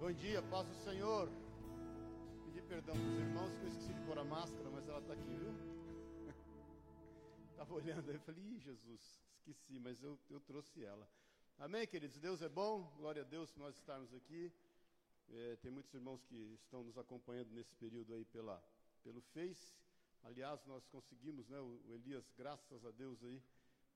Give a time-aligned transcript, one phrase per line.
[0.00, 1.28] Bom dia, paz do Senhor.
[2.46, 5.12] Pedi perdão para os irmãos que eu esqueci de pôr a máscara, mas ela está
[5.12, 5.52] aqui, viu?
[7.52, 11.06] Estava olhando aí, falei, Ih, Jesus, esqueci, mas eu, eu trouxe ela.
[11.58, 12.16] Amém, queridos?
[12.16, 14.50] Deus é bom, glória a Deus nós estarmos aqui.
[15.28, 18.58] É, tem muitos irmãos que estão nos acompanhando nesse período aí pela,
[19.04, 19.76] pelo Face.
[20.22, 21.60] Aliás, nós conseguimos, né?
[21.60, 23.42] O, o Elias, graças a Deus aí,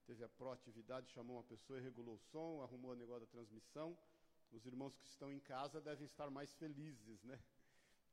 [0.06, 3.96] teve a proatividade, chamou uma pessoa regulou o som, arrumou o negócio da transmissão.
[4.54, 7.38] Os irmãos que estão em casa devem estar mais felizes, né?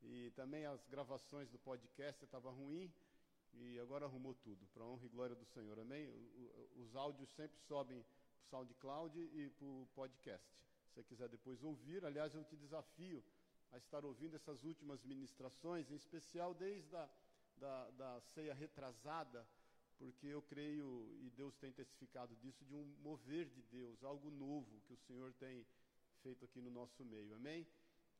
[0.01, 2.91] E também as gravações do podcast estava ruim
[3.53, 6.09] e agora arrumou tudo, para honra e glória do Senhor, amém?
[6.77, 10.47] Os áudios sempre sobem para o SoundCloud e para o podcast.
[10.87, 13.23] Se você quiser depois ouvir, aliás, eu te desafio
[13.71, 17.07] a estar ouvindo essas últimas ministrações, em especial desde a
[17.57, 19.47] da, da ceia retrasada,
[19.99, 24.81] porque eu creio, e Deus tem testificado disso, de um mover de Deus, algo novo
[24.87, 25.63] que o Senhor tem
[26.21, 27.67] feito aqui no nosso meio, amém?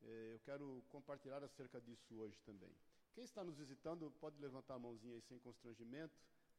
[0.02, 2.74] É, eu quero compartilhar acerca disso hoje também.
[3.14, 6.14] Quem está nos visitando, pode levantar a mãozinha aí sem constrangimento.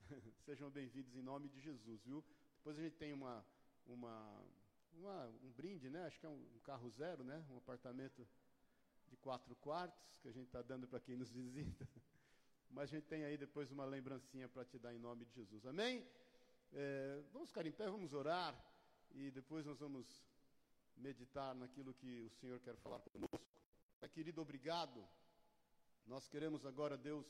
[0.45, 2.23] Sejam bem-vindos em nome de Jesus, viu?
[2.58, 3.45] Depois a gente tem uma,
[3.86, 4.45] uma,
[4.94, 6.06] uma um brinde, né?
[6.06, 7.46] Acho que é um, um carro zero, né?
[7.50, 8.25] Um apartamento
[9.09, 11.88] de quatro quartos que a gente está dando para quem nos visita.
[12.70, 15.66] Mas a gente tem aí depois uma lembrancinha para te dar em nome de Jesus.
[15.66, 16.08] Amém?
[16.72, 18.58] É, vamos ficar em pé, vamos orar
[19.12, 20.23] e depois nós vamos
[20.98, 23.40] meditar naquilo que o Senhor quer falar conosco.
[24.00, 25.06] Pai querido, obrigado.
[26.06, 27.26] Nós queremos agora, Deus,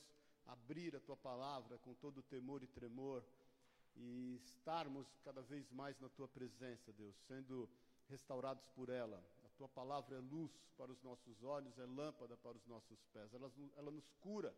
[0.46, 3.24] abrir a tua palavra com todo temor e tremor
[3.96, 7.70] e estarmos cada vez mais na tua presença, Deus, sendo
[8.10, 9.24] restaurados por ela.
[9.46, 13.34] A tua palavra é luz para os nossos olhos, é lâmpada para os nossos pés.
[13.34, 14.54] Ela, ela nos cura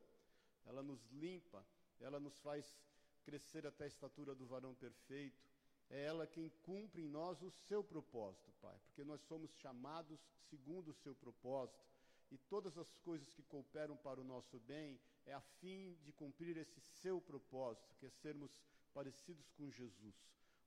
[0.66, 1.66] ela nos limpa,
[2.00, 2.78] ela nos faz
[3.24, 5.44] crescer até a estatura do varão perfeito.
[5.90, 10.20] É ela quem cumpre em nós o seu propósito, Pai, porque nós somos chamados
[10.50, 11.86] segundo o seu propósito.
[12.32, 16.58] E todas as coisas que cooperam para o nosso bem é a fim de cumprir
[16.58, 18.52] esse seu propósito, que é sermos
[18.94, 20.16] parecidos com Jesus.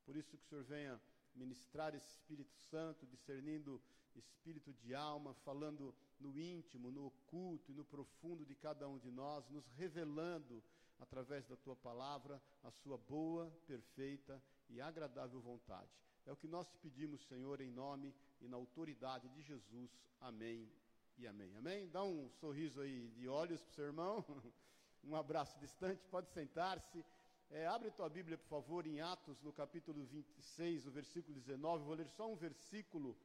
[0.05, 1.01] Por isso que o Senhor venha
[1.35, 3.83] ministrar esse Espírito Santo, discernindo
[4.19, 9.11] espírito de alma, falando no íntimo, no oculto e no profundo de cada um de
[9.11, 10.63] nós, nos revelando
[10.99, 15.91] através da tua palavra a sua boa, perfeita e agradável vontade.
[16.27, 19.91] É o que nós te pedimos, Senhor, em nome e na autoridade de Jesus.
[20.21, 20.71] Amém
[21.17, 21.57] e amém.
[21.57, 21.89] Amém?
[21.89, 24.25] Dá um sorriso aí de olhos para o seu irmão.
[25.05, 27.05] Um abraço distante, pode sentar-se.
[27.51, 31.85] É, abre tua Bíblia, por favor, em Atos, no capítulo 26, o versículo 19.
[31.85, 33.17] Vou ler só um versículo.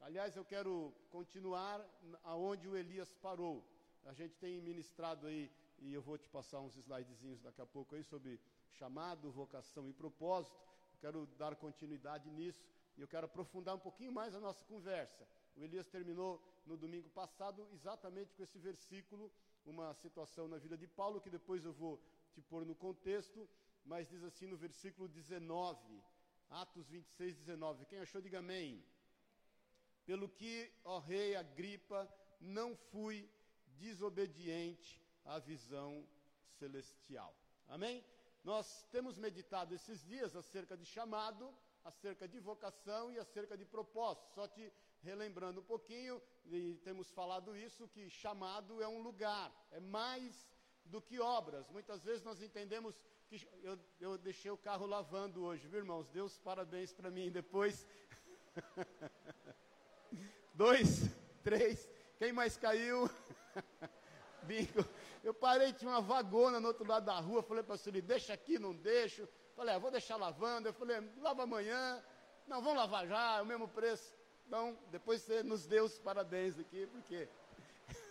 [0.00, 1.86] Aliás, eu quero continuar
[2.24, 3.62] aonde o Elias parou.
[4.06, 7.94] A gente tem ministrado aí, e eu vou te passar uns slidezinhos daqui a pouco
[7.94, 8.38] aí sobre
[8.72, 10.60] chamado, vocação e propósito.
[11.00, 15.26] Quero dar continuidade nisso e eu quero aprofundar um pouquinho mais a nossa conversa.
[15.56, 19.32] O Elias terminou no domingo passado exatamente com esse versículo,
[19.64, 22.00] uma situação na vida de Paulo que depois eu vou
[22.32, 23.48] te pôr no contexto,
[23.84, 26.02] mas diz assim no versículo 19,
[26.50, 27.86] Atos 26, 19.
[27.86, 28.84] Quem achou, diga amém.
[30.04, 32.08] Pelo que, ó rei Agripa,
[32.40, 33.28] não fui
[33.78, 36.04] desobediente à visão
[36.58, 37.32] celestial.
[37.68, 38.04] Amém?
[38.42, 41.54] Nós temos meditado esses dias acerca de chamado,
[41.84, 44.28] acerca de vocação e acerca de propósito.
[44.34, 49.78] Só te relembrando um pouquinho, e temos falado isso, que chamado é um lugar, é
[49.78, 50.50] mais
[50.84, 51.70] do que obras.
[51.70, 53.48] Muitas vezes nós entendemos que.
[53.62, 56.08] Eu, eu deixei o carro lavando hoje, viu, irmãos?
[56.08, 57.86] Deus parabéns para mim depois.
[60.54, 61.08] Dois,
[61.44, 61.88] três.
[62.18, 63.08] Quem mais caiu?
[65.22, 67.42] Eu parei, tinha uma vagona no outro lado da rua.
[67.42, 69.28] Falei para o deixa aqui, não deixo.
[69.54, 70.68] Falei, ah, vou deixar lavando.
[70.68, 72.02] Eu falei, lava amanhã.
[72.46, 74.14] Não, vamos lavar já, é o mesmo preço.
[74.46, 77.28] Então, depois você nos deu os parabéns aqui, porque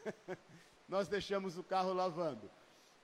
[0.87, 2.49] nós deixamos o carro lavando.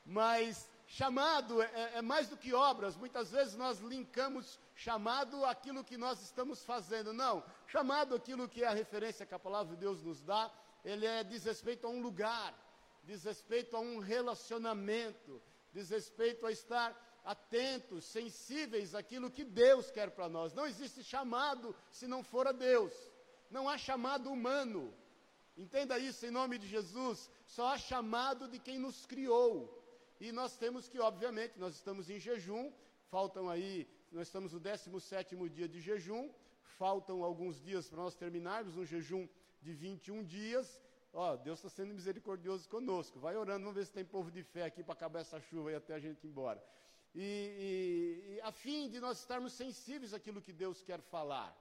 [0.06, 2.96] Mas chamado é, é, mais do que obras.
[2.96, 7.12] Muitas vezes nós linkamos chamado àquilo que nós estamos fazendo.
[7.12, 10.52] Não, chamado aquilo que é a referência que a palavra de Deus nos dá,
[10.84, 12.54] ele é diz respeito a um lugar,
[13.06, 15.42] diz respeito a um relacionamento,
[15.72, 16.90] diz respeito a estar
[17.24, 20.54] atentos, sensíveis àquilo que Deus quer para nós.
[20.54, 22.94] Não existe chamado se não for a Deus.
[23.50, 24.94] Não há chamado humano.
[25.58, 27.30] Entenda isso em nome de Jesus.
[27.46, 29.82] Só há chamado de quem nos criou.
[30.20, 32.72] E nós temos que, obviamente, nós estamos em jejum,
[33.10, 36.30] faltam aí, nós estamos no 17 dia de jejum,
[36.78, 39.28] faltam alguns dias para nós terminarmos um jejum
[39.62, 40.82] de 21 dias.
[41.18, 43.18] Ó, Deus está sendo misericordioso conosco.
[43.22, 45.76] Vai orando, vamos ver se tem povo de fé aqui para acabar essa chuva e
[45.76, 46.62] até a gente ir embora.
[47.14, 51.56] E, e, e a fim de nós estarmos sensíveis àquilo que Deus quer falar.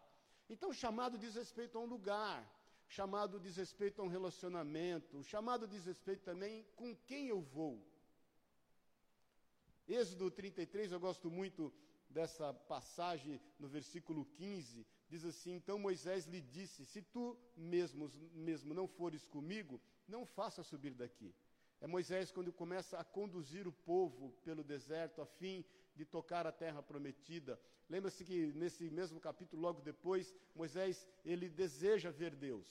[0.50, 2.38] Então, o chamado diz respeito a um lugar.
[2.88, 7.80] chamado diz respeito a um relacionamento, o chamado diz respeito também com quem eu vou.
[9.86, 11.72] Êxodo 33, eu gosto muito
[12.10, 18.10] dessa passagem no versículo 15, diz assim: Então Moisés lhe disse: Se tu mesmo,
[18.48, 21.32] mesmo não fores comigo, não faça subir daqui.
[21.80, 25.64] É Moisés quando começa a conduzir o povo pelo deserto a fim
[25.94, 27.60] de tocar a terra prometida.
[27.88, 32.66] Lembra-se que nesse mesmo capítulo, logo depois, Moisés ele deseja ver Deus.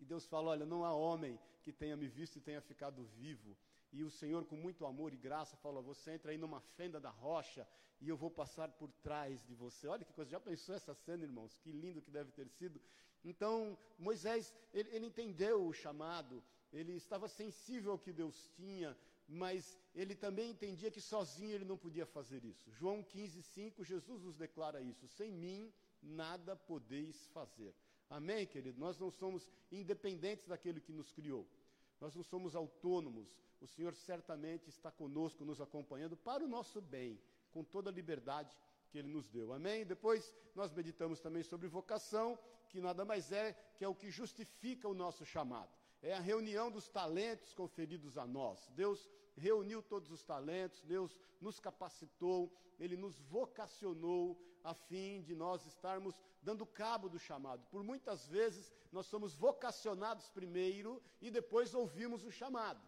[0.00, 3.56] E Deus fala: Olha, não há homem que tenha me visto e tenha ficado vivo.
[3.96, 7.10] E o Senhor, com muito amor e graça, fala: Você entra aí numa fenda da
[7.10, 7.66] rocha
[8.00, 9.86] e eu vou passar por trás de você.
[9.86, 11.56] Olha que coisa, já pensou essa cena, irmãos?
[11.62, 12.80] Que lindo que deve ter sido.
[13.24, 16.42] Então, Moisés, ele, ele entendeu o chamado,
[16.72, 18.96] ele estava sensível ao que Deus tinha,
[19.28, 22.68] mas ele também entendia que sozinho ele não podia fazer isso.
[22.72, 27.72] João 15, 5, Jesus nos declara isso: Sem mim nada podeis fazer.
[28.10, 28.78] Amém, querido?
[28.78, 31.46] Nós não somos independentes daquele que nos criou.
[32.04, 33.34] Nós não somos autônomos.
[33.62, 37.18] O Senhor certamente está conosco, nos acompanhando para o nosso bem,
[37.50, 38.54] com toda a liberdade
[38.90, 39.54] que Ele nos deu.
[39.54, 39.86] Amém?
[39.86, 44.86] Depois nós meditamos também sobre vocação, que nada mais é que é o que justifica
[44.86, 45.72] o nosso chamado.
[46.02, 48.68] É a reunião dos talentos conferidos a nós.
[48.76, 55.66] Deus reuniu todos os talentos, Deus nos capacitou, Ele nos vocacionou a fim de nós
[55.66, 57.64] estarmos dando cabo do chamado.
[57.70, 62.82] Por muitas vezes nós somos vocacionados primeiro e depois ouvimos o chamado.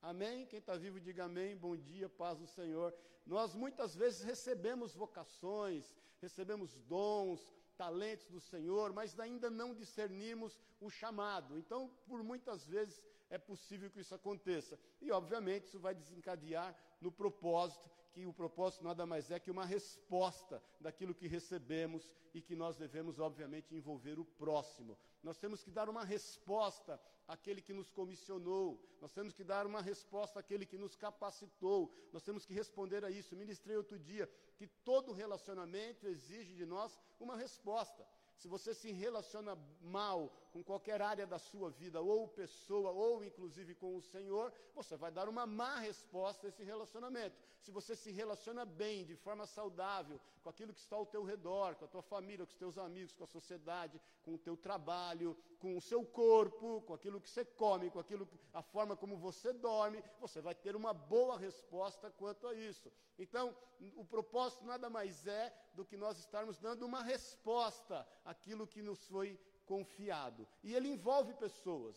[0.00, 0.46] Amém?
[0.46, 1.56] Quem está vivo, diga amém.
[1.56, 2.94] Bom dia, paz do Senhor.
[3.26, 10.88] Nós muitas vezes recebemos vocações, recebemos dons, talentos do Senhor, mas ainda não discernimos o
[10.88, 11.58] chamado.
[11.58, 14.78] Então, por muitas vezes é possível que isso aconteça.
[15.00, 19.64] E, obviamente, isso vai desencadear no propósito, que o propósito nada mais é que uma
[19.64, 24.98] resposta daquilo que recebemos e que nós devemos, obviamente, envolver o próximo.
[25.22, 29.80] Nós temos que dar uma resposta àquele que nos comissionou, nós temos que dar uma
[29.80, 33.36] resposta àquele que nos capacitou, nós temos que responder a isso.
[33.36, 38.04] Ministrei outro dia que todo relacionamento exige de nós uma resposta
[38.38, 43.74] se você se relaciona mal com qualquer área da sua vida, ou pessoa, ou inclusive
[43.74, 47.36] com o Senhor, você vai dar uma má resposta a esse relacionamento.
[47.60, 51.74] Se você se relaciona bem, de forma saudável, com aquilo que está ao teu redor,
[51.74, 55.36] com a tua família, com os teus amigos, com a sociedade, com o teu trabalho,
[55.58, 59.52] com o seu corpo, com aquilo que você come, com aquilo, a forma como você
[59.52, 62.90] dorme, você vai ter uma boa resposta quanto a isso.
[63.18, 63.54] Então,
[63.96, 69.00] o propósito nada mais é do que nós estarmos dando uma resposta àquilo que nos
[69.06, 69.28] foi
[69.64, 70.42] confiado.
[70.64, 71.96] E ele envolve pessoas.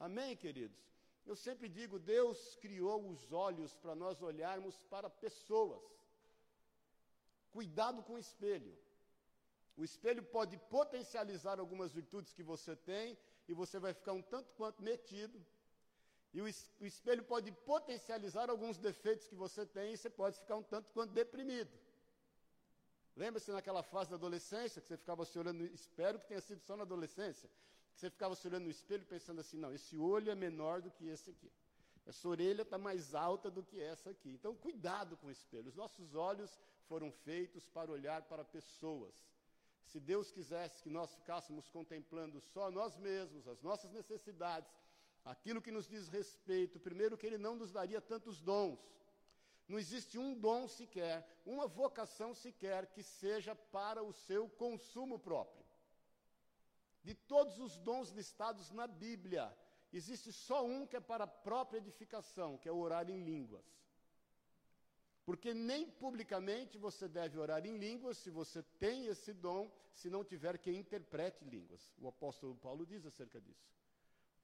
[0.00, 0.80] Amém, queridos?
[1.24, 5.80] Eu sempre digo, Deus criou os olhos para nós olharmos para pessoas.
[7.52, 8.76] Cuidado com o espelho.
[9.76, 13.16] O espelho pode potencializar algumas virtudes que você tem
[13.46, 15.40] e você vai ficar um tanto quanto metido.
[16.34, 16.48] E o,
[16.92, 21.12] espelho pode potencializar alguns defeitos que você tem e você pode ficar um tanto quanto
[21.12, 21.70] deprimido.
[23.22, 26.74] Lembra-se naquela fase da adolescência que você ficava se olhando, espero que tenha sido só
[26.74, 27.50] na adolescência,
[27.92, 30.90] que você ficava se olhando no espelho pensando assim, não, esse olho é menor do
[30.90, 31.50] que esse aqui.
[32.06, 34.30] Essa orelha está mais alta do que essa aqui.
[34.30, 35.68] Então, cuidado com o espelho.
[35.68, 36.58] Os nossos olhos
[36.88, 39.14] foram feitos para olhar para pessoas.
[39.84, 44.72] Se Deus quisesse que nós ficássemos contemplando só nós mesmos, as nossas necessidades,
[45.24, 48.80] aquilo que nos diz respeito, primeiro que Ele não nos daria tantos dons.
[49.70, 55.64] Não existe um dom sequer, uma vocação sequer que seja para o seu consumo próprio.
[57.04, 59.56] De todos os dons listados na Bíblia,
[59.92, 63.64] existe só um que é para a própria edificação, que é orar em línguas.
[65.24, 70.24] Porque nem publicamente você deve orar em línguas se você tem esse dom, se não
[70.24, 71.94] tiver quem interprete línguas.
[71.96, 73.79] O apóstolo Paulo diz acerca disso.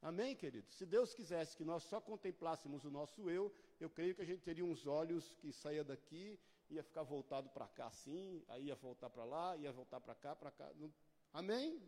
[0.07, 0.73] Amém, queridos?
[0.77, 4.41] Se Deus quisesse que nós só contemplássemos o nosso eu, eu creio que a gente
[4.41, 6.39] teria uns olhos que saia daqui,
[6.71, 10.37] ia ficar voltado para cá assim, aí ia voltar para lá, ia voltar para cá,
[10.37, 10.71] para cá.
[11.33, 11.83] Amém?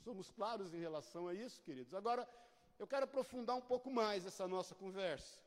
[0.00, 1.94] Somos claros em relação a isso, queridos.
[1.94, 2.28] Agora,
[2.76, 5.38] eu quero aprofundar um pouco mais essa nossa conversa.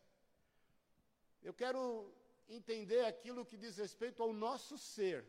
[1.44, 2.10] Eu quero
[2.48, 5.28] entender aquilo que diz respeito ao nosso ser.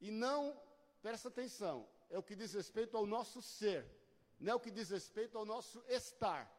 [0.00, 0.56] E não,
[1.02, 3.86] presta atenção, é o que diz respeito ao nosso ser,
[4.38, 6.50] não é o que diz respeito ao nosso estar.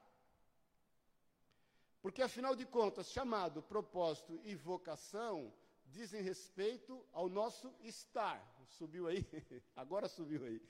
[2.01, 5.53] Porque, afinal de contas, chamado, propósito e vocação
[5.85, 8.39] dizem respeito ao nosso estar.
[8.69, 9.25] Subiu aí?
[9.75, 10.61] Agora subiu aí.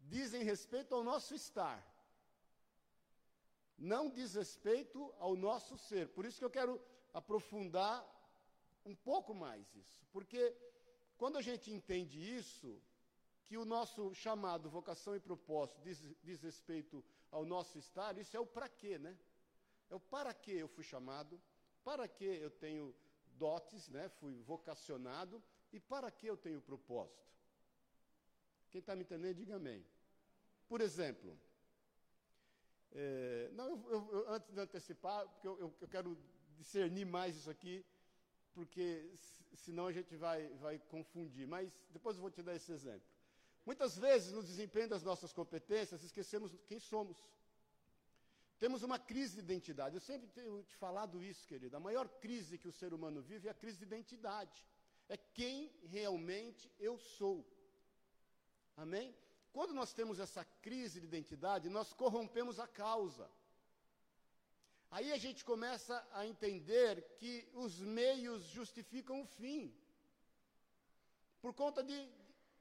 [0.00, 1.84] Dizem respeito ao nosso estar.
[3.76, 6.08] Não diz respeito ao nosso ser.
[6.08, 6.80] Por isso que eu quero
[7.12, 8.06] aprofundar
[8.84, 10.06] um pouco mais isso.
[10.12, 10.54] Porque
[11.16, 12.80] quando a gente entende isso,
[13.52, 18.40] que o nosso chamado, vocação e propósito diz, diz respeito ao nosso estar, isso é
[18.40, 19.14] o para quê, né?
[19.90, 21.38] É o para que eu fui chamado,
[21.84, 22.96] para que eu tenho
[23.34, 24.08] dotes, né?
[24.08, 27.30] Fui vocacionado e para que eu tenho propósito.
[28.70, 29.84] Quem está me entendendo, diga amém.
[30.66, 31.38] Por exemplo,
[32.92, 36.16] é, não, eu, eu, antes de antecipar, porque eu, eu, quero
[36.56, 37.84] discernir mais isso aqui,
[38.54, 39.12] porque
[39.52, 41.46] senão a gente vai, vai confundir.
[41.46, 43.12] Mas depois eu vou te dar esse exemplo.
[43.64, 47.16] Muitas vezes, no desempenho das nossas competências, esquecemos quem somos.
[48.58, 49.96] Temos uma crise de identidade.
[49.96, 51.76] Eu sempre tenho te falado isso, querido.
[51.76, 54.64] A maior crise que o ser humano vive é a crise de identidade.
[55.08, 57.44] É quem realmente eu sou.
[58.76, 59.14] Amém?
[59.52, 63.30] Quando nós temos essa crise de identidade, nós corrompemos a causa.
[64.90, 69.74] Aí a gente começa a entender que os meios justificam o fim.
[71.40, 71.96] Por conta de,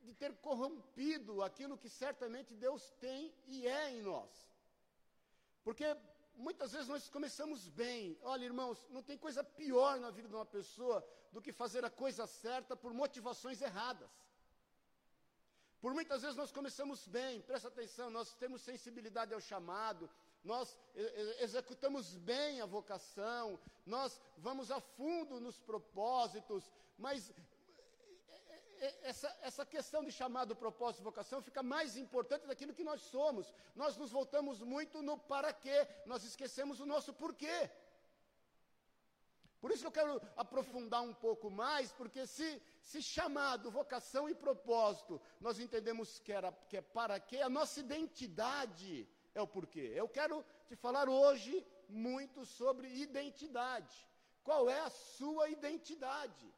[0.03, 4.29] de ter corrompido aquilo que certamente Deus tem e é em nós.
[5.63, 5.85] Porque
[6.35, 8.17] muitas vezes nós começamos bem.
[8.23, 11.89] Olha, irmãos, não tem coisa pior na vida de uma pessoa do que fazer a
[11.89, 14.09] coisa certa por motivações erradas.
[15.79, 20.07] Por muitas vezes nós começamos bem, presta atenção, nós temos sensibilidade ao chamado,
[20.43, 20.77] nós
[21.39, 27.33] executamos bem a vocação, nós vamos a fundo nos propósitos, mas
[29.03, 33.53] essa, essa questão de chamado, propósito e vocação fica mais importante daquilo que nós somos.
[33.75, 37.69] Nós nos voltamos muito no para quê, nós esquecemos o nosso porquê.
[39.61, 44.33] Por isso que eu quero aprofundar um pouco mais, porque se, se chamado, vocação e
[44.33, 49.93] propósito, nós entendemos que, era, que é para quê, a nossa identidade é o porquê.
[49.95, 53.95] Eu quero te falar hoje muito sobre identidade.
[54.43, 56.51] Qual é a sua identidade?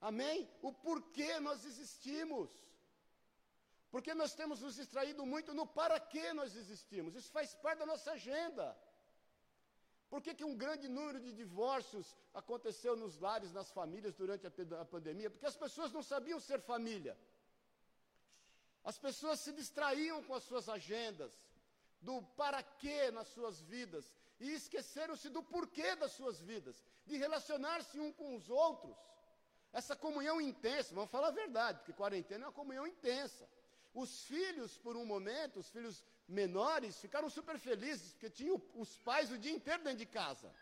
[0.00, 0.48] Amém?
[0.62, 2.50] O porquê nós existimos.
[3.90, 7.14] Porque nós temos nos distraído muito no para que nós existimos.
[7.14, 8.76] Isso faz parte da nossa agenda.
[10.08, 14.80] Por que, que um grande número de divórcios aconteceu nos lares, nas famílias durante a,
[14.80, 15.30] a pandemia?
[15.30, 17.16] Porque as pessoas não sabiam ser família.
[18.82, 21.32] As pessoas se distraíam com as suas agendas,
[22.00, 28.00] do para quê nas suas vidas, e esqueceram-se do porquê das suas vidas, de relacionar-se
[28.00, 28.96] um com os outros.
[29.72, 33.48] Essa comunhão intensa, vamos falar a verdade, porque quarentena é uma comunhão intensa.
[33.94, 39.30] Os filhos, por um momento, os filhos menores, ficaram super felizes, porque tinham os pais
[39.30, 40.52] o dia inteiro dentro de casa.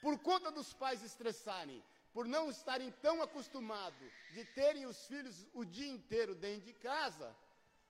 [0.00, 5.64] Por conta dos pais estressarem, por não estarem tão acostumados de terem os filhos o
[5.64, 7.34] dia inteiro dentro de casa,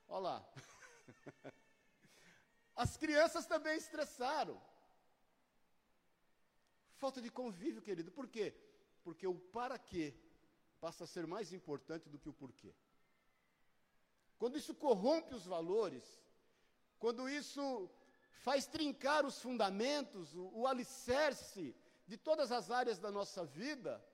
[0.08, 0.52] olha lá.
[2.74, 4.60] As crianças também estressaram.
[6.96, 8.10] Falta de convívio, querido.
[8.12, 8.54] Por quê?
[9.06, 10.06] Porque o para quê
[10.84, 12.72] passa a ser mais importante do que o porquê.
[14.40, 16.04] Quando isso corrompe os valores,
[16.98, 17.88] quando isso
[18.46, 21.64] faz trincar os fundamentos, o, o alicerce
[22.04, 24.04] de todas as áreas da nossa vida,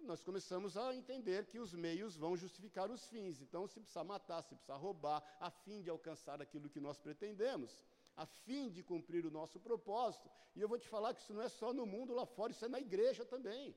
[0.00, 3.40] nós começamos a entender que os meios vão justificar os fins.
[3.40, 7.80] Então, se precisar matar, se precisar roubar, a fim de alcançar aquilo que nós pretendemos,
[8.16, 10.28] a fim de cumprir o nosso propósito.
[10.56, 12.64] E eu vou te falar que isso não é só no mundo lá fora, isso
[12.64, 13.76] é na igreja também.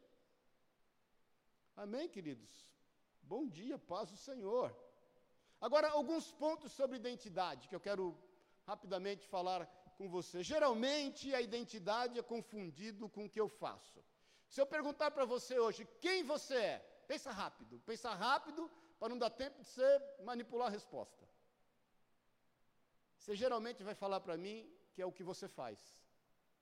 [1.75, 2.49] Amém, queridos?
[3.21, 4.75] Bom dia, paz do Senhor.
[5.59, 8.17] Agora, alguns pontos sobre identidade que eu quero
[8.65, 9.65] rapidamente falar
[9.97, 10.43] com você.
[10.43, 14.03] Geralmente, a identidade é confundido com o que eu faço.
[14.47, 19.17] Se eu perguntar para você hoje quem você é, pensa rápido, pensa rápido para não
[19.17, 21.25] dar tempo de você manipular a resposta.
[23.17, 25.79] Você geralmente vai falar para mim que é o que você faz.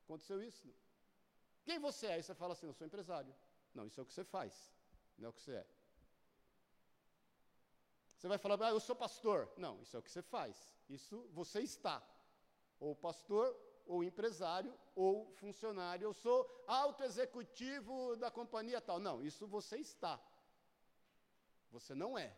[0.04, 0.68] Aconteceu isso?
[1.64, 2.14] Quem você é?
[2.14, 3.34] Aí você fala assim, eu sou empresário.
[3.74, 4.72] Não, isso é o que você faz,
[5.20, 5.68] não é o que você é.
[8.18, 9.50] Você vai falar, ah, eu sou pastor.
[9.56, 10.56] Não, isso é o que você faz.
[10.90, 12.04] Isso você está.
[12.80, 16.06] Ou pastor, ou empresário, ou funcionário.
[16.06, 19.00] Eu sou auto-executivo da companhia tal.
[19.00, 20.20] Não, isso você está.
[21.72, 22.36] Você não é.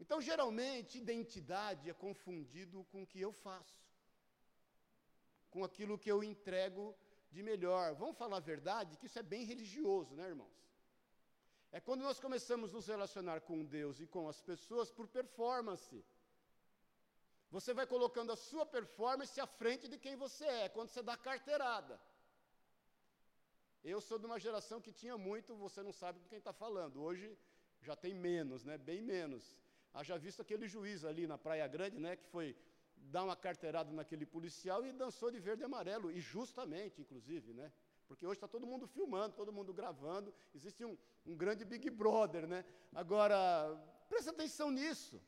[0.00, 3.80] Então, geralmente, identidade é confundido com o que eu faço,
[5.50, 6.94] com aquilo que eu entrego
[7.30, 7.94] de melhor.
[7.94, 10.56] Vamos falar a verdade, que isso é bem religioso, né, irmãos?
[11.72, 16.04] É quando nós começamos a nos relacionar com Deus e com as pessoas por performance.
[17.50, 21.16] Você vai colocando a sua performance à frente de quem você é, quando você dá
[21.16, 22.00] carteirada.
[23.84, 27.02] Eu sou de uma geração que tinha muito, você não sabe com quem está falando.
[27.02, 27.38] Hoje
[27.80, 28.76] já tem menos, né?
[28.76, 29.56] Bem menos.
[29.94, 32.16] Haja visto aquele juiz ali na Praia Grande, né?
[32.16, 32.56] Que foi
[32.96, 37.72] dar uma carteirada naquele policial e dançou de verde e amarelo, e justamente, inclusive, né?
[38.06, 42.46] Porque hoje está todo mundo filmando, todo mundo gravando, existe um, um grande Big Brother,
[42.46, 42.64] né?
[42.94, 43.38] Agora,
[44.08, 45.20] presta atenção nisso.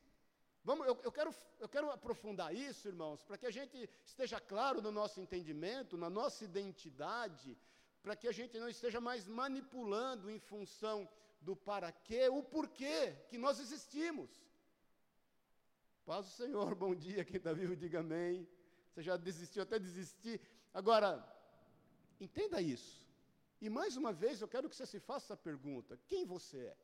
[0.65, 4.83] Vamos, eu, eu, quero, eu quero aprofundar isso, irmãos, para que a gente esteja claro
[4.83, 7.57] no nosso entendimento, na nossa identidade,
[8.03, 11.09] para que a gente não esteja mais manipulando em função
[11.41, 14.31] do para quê, o porquê que nós existimos.
[16.09, 18.49] Paz do Senhor, bom dia, quem está vivo, diga amém.
[18.89, 20.41] Você já desistiu até desistir.
[20.73, 21.11] Agora,
[22.19, 23.07] entenda isso.
[23.61, 26.77] E mais uma vez, eu quero que você se faça a pergunta: quem você é?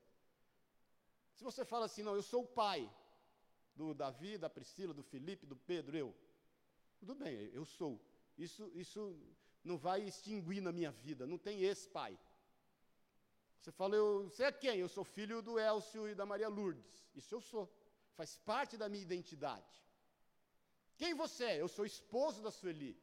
[1.33, 2.81] Se você fala assim, não, eu sou o pai
[3.75, 6.15] do Davi, da Priscila, do Felipe, do Pedro, eu.
[6.99, 7.99] Tudo bem, eu sou.
[8.37, 9.19] Isso, isso
[9.65, 12.15] não vai extinguir na minha vida, não tem esse pai.
[13.59, 14.81] Você fala, eu, você é quem?
[14.81, 17.09] Eu sou filho do Elcio e da Maria Lourdes.
[17.15, 17.84] Isso eu sou.
[18.17, 19.75] Faz parte da minha identidade.
[20.97, 21.61] Quem você é?
[21.61, 22.97] Eu sou esposo da Sueli.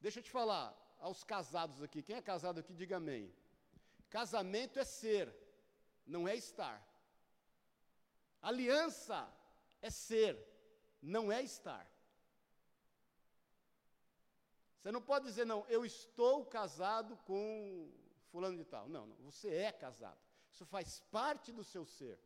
[0.00, 0.66] Deixa eu te falar,
[0.98, 3.32] aos casados aqui, quem é casado aqui, diga amém.
[4.10, 5.34] Casamento é ser,
[6.06, 6.82] não é estar.
[8.40, 9.32] Aliança
[9.80, 10.34] é ser,
[11.00, 11.90] não é estar.
[14.78, 17.90] Você não pode dizer, não, eu estou casado com
[18.30, 18.88] fulano de tal.
[18.88, 20.20] Não, não, você é casado.
[20.52, 22.18] Isso faz parte do seu ser.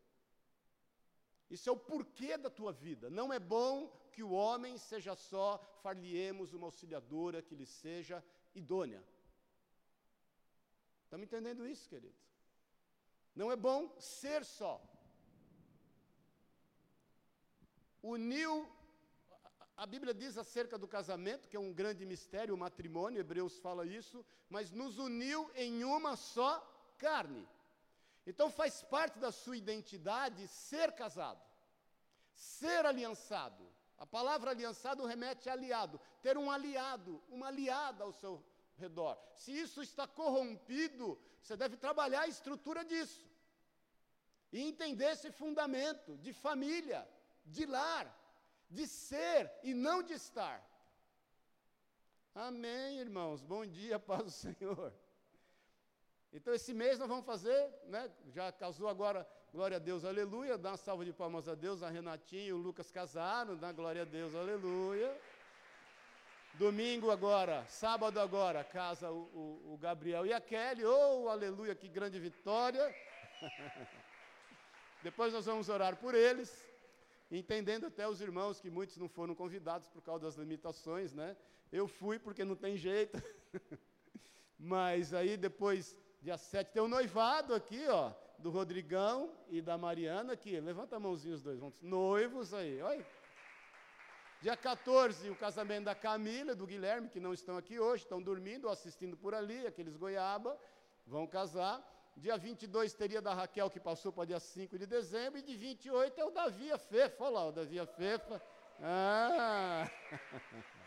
[1.51, 3.09] Isso é o porquê da tua vida.
[3.09, 8.23] Não é bom que o homem seja só, far-lhe-emos uma auxiliadora que lhe seja
[8.55, 9.03] idônea.
[11.05, 12.21] Estamos entendendo isso, queridos?
[13.35, 14.83] Não é bom ser só.
[18.03, 18.69] Uniu,
[19.77, 23.87] a Bíblia diz acerca do casamento, que é um grande mistério, o matrimônio, Hebreus fala
[23.87, 26.61] isso, mas nos uniu em uma só
[26.99, 27.49] carne.
[28.31, 31.43] Então faz parte da sua identidade ser casado,
[32.35, 33.67] ser aliançado.
[33.97, 38.45] A palavra aliançado remete a aliado, ter um aliado, uma aliada ao seu
[38.77, 39.19] redor.
[39.35, 43.27] Se isso está corrompido, você deve trabalhar a estrutura disso.
[44.53, 47.09] E entender esse fundamento de família,
[47.47, 48.07] de lar,
[48.69, 50.63] de ser e não de estar.
[52.35, 53.43] Amém, irmãos.
[53.43, 54.93] Bom dia, paz do Senhor.
[56.33, 58.11] Então, esse mês nós vamos fazer, né?
[58.35, 60.59] Já casou agora, glória a Deus, aleluia.
[60.59, 61.83] Dá uma salva de palmas a Deus.
[61.83, 65.17] A Renatinha e o Lucas casaram, dá glória a Deus, aleluia.
[66.55, 70.85] Domingo agora, sábado agora, casa o, o, o Gabriel e a Kelly.
[70.85, 72.95] Oh, aleluia, que grande vitória.
[75.03, 76.69] Depois nós vamos orar por eles,
[77.31, 81.37] entendendo até os irmãos que muitos não foram convidados por causa das limitações, né?
[81.71, 83.23] Eu fui porque não tem jeito.
[84.59, 90.33] Mas aí depois Dia 7 tem um noivado aqui, ó, do Rodrigão e da Mariana
[90.33, 90.59] aqui.
[90.61, 91.75] Levanta a mãozinha os dois, vamos.
[91.81, 93.07] Noivos aí, olha.
[94.41, 98.67] Dia 14, o casamento da Camila, do Guilherme, que não estão aqui hoje, estão dormindo
[98.67, 100.57] ou assistindo por ali, aqueles goiaba,
[101.07, 101.83] vão casar.
[102.17, 106.21] Dia 22 teria da Raquel, que passou para dia 5 de dezembro, e de 28
[106.21, 108.43] é o Davi a Fefa, olha lá, o Davi a Fefa.
[108.81, 109.91] Ah!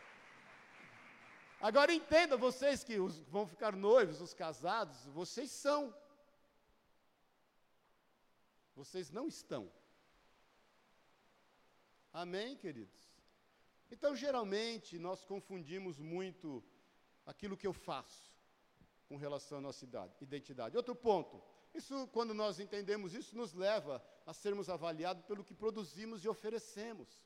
[1.61, 5.93] Agora entenda, vocês que os, vão ficar noivos, os casados, vocês são.
[8.75, 9.71] Vocês não estão.
[12.11, 12.99] Amém, queridos?
[13.91, 16.63] Então, geralmente, nós confundimos muito
[17.25, 18.31] aquilo que eu faço
[19.07, 20.75] com relação à nossa idade, identidade.
[20.75, 21.43] Outro ponto,
[21.75, 27.21] isso, quando nós entendemos isso, nos leva a sermos avaliados pelo que produzimos e oferecemos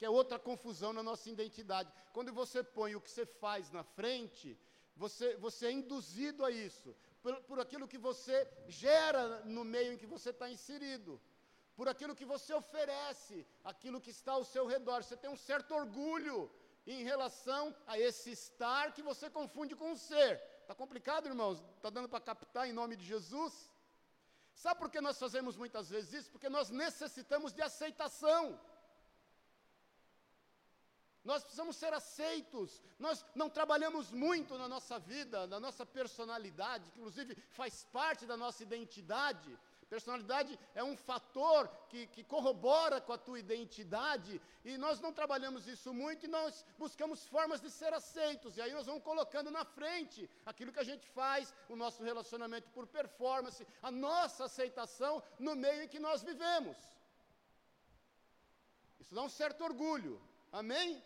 [0.00, 1.92] que é outra confusão na nossa identidade.
[2.14, 4.58] Quando você põe o que você faz na frente,
[4.96, 9.98] você, você é induzido a isso, por, por aquilo que você gera no meio em
[9.98, 11.20] que você está inserido,
[11.76, 15.04] por aquilo que você oferece, aquilo que está ao seu redor.
[15.04, 16.50] Você tem um certo orgulho
[16.86, 20.40] em relação a esse estar que você confunde com o ser.
[20.62, 21.62] Está complicado, irmãos?
[21.76, 23.70] Está dando para captar em nome de Jesus?
[24.54, 26.30] Sabe por que nós fazemos muitas vezes isso?
[26.30, 28.58] Porque nós necessitamos de aceitação.
[31.24, 32.82] Nós precisamos ser aceitos.
[32.98, 38.36] Nós não trabalhamos muito na nossa vida, na nossa personalidade, que inclusive faz parte da
[38.36, 39.58] nossa identidade.
[39.90, 45.66] Personalidade é um fator que, que, corrobora com a tua identidade, e nós não trabalhamos
[45.66, 49.64] isso muito, e nós buscamos formas de ser aceitos, e aí nós vamos colocando na
[49.64, 55.56] frente aquilo que a gente faz, o nosso relacionamento por performance, a nossa aceitação no
[55.56, 56.76] meio em que nós vivemos.
[59.00, 61.02] Isso dá um certo orgulho, amém?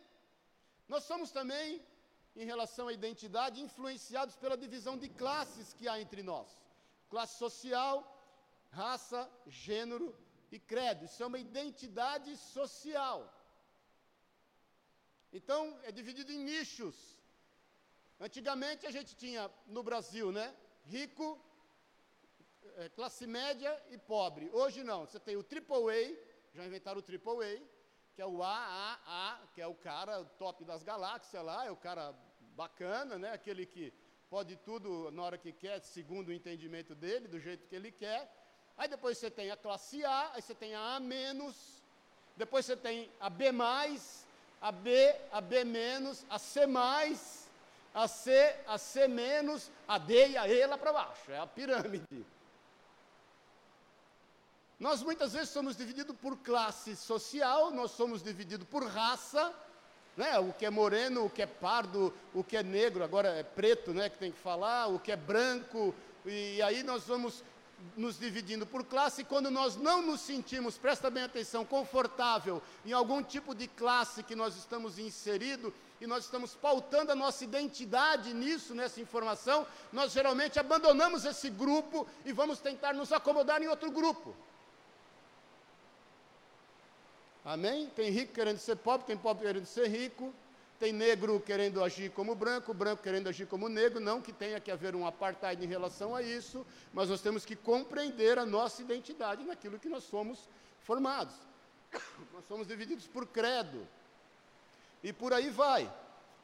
[0.88, 1.82] Nós somos também,
[2.36, 6.48] em relação à identidade, influenciados pela divisão de classes que há entre nós:
[7.08, 7.94] classe social,
[8.70, 10.14] raça, gênero
[10.50, 11.04] e credo.
[11.04, 13.32] Isso é uma identidade social.
[15.32, 16.96] Então, é dividido em nichos.
[18.20, 20.54] Antigamente a gente tinha no Brasil, né?
[20.84, 21.40] Rico,
[22.76, 24.48] é, classe média e pobre.
[24.52, 26.16] Hoje não, você tem o AAA,
[26.52, 27.60] já inventaram o AAA,
[28.14, 32.14] que é o AAA, que é o cara top das galáxias lá, é o cara
[32.56, 33.32] bacana, né?
[33.32, 33.92] Aquele que
[34.30, 38.32] pode tudo na hora que quer, segundo o entendimento dele, do jeito que ele quer.
[38.76, 41.00] Aí depois você tem a classe A, aí você tem a A
[42.36, 43.46] depois você tem a B
[44.60, 45.56] a B, a B
[46.28, 46.60] a C
[47.94, 49.00] a C, a C
[49.86, 51.30] a D e a E lá para baixo.
[51.30, 52.26] É a pirâmide.
[54.84, 59.50] Nós muitas vezes somos divididos por classe social, nós somos divididos por raça,
[60.14, 60.38] né?
[60.38, 63.94] o que é moreno, o que é pardo, o que é negro, agora é preto
[63.94, 65.94] né, que tem que falar, o que é branco,
[66.26, 67.42] e aí nós vamos
[67.96, 72.92] nos dividindo por classe, e quando nós não nos sentimos, presta bem atenção, confortável em
[72.92, 78.34] algum tipo de classe que nós estamos inseridos, e nós estamos pautando a nossa identidade
[78.34, 83.90] nisso, nessa informação, nós geralmente abandonamos esse grupo e vamos tentar nos acomodar em outro
[83.90, 84.36] grupo.
[87.44, 87.88] Amém?
[87.94, 90.32] Tem rico querendo ser pobre, tem pobre querendo ser rico,
[90.78, 94.70] tem negro querendo agir como branco, branco querendo agir como negro, não que tenha que
[94.70, 99.44] haver um apartheid em relação a isso, mas nós temos que compreender a nossa identidade
[99.44, 100.48] naquilo que nós somos
[100.80, 101.34] formados.
[102.32, 103.86] Nós somos divididos por credo.
[105.02, 105.90] E por aí vai.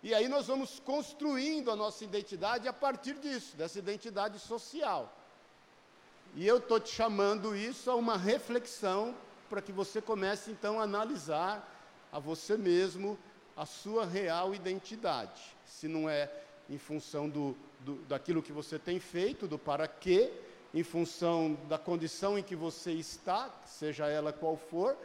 [0.02, 5.14] E aí nós vamos construindo a nossa identidade a partir disso, dessa identidade social.
[6.34, 9.14] E eu estou te chamando isso a uma reflexão
[9.50, 11.68] para que você comece então a analisar
[12.12, 13.18] a você mesmo
[13.56, 15.42] a sua real identidade.
[15.66, 16.30] Se não é
[16.68, 20.32] em função do, do, daquilo que você tem feito, do para quê,
[20.72, 24.96] em função da condição em que você está, seja ela qual for,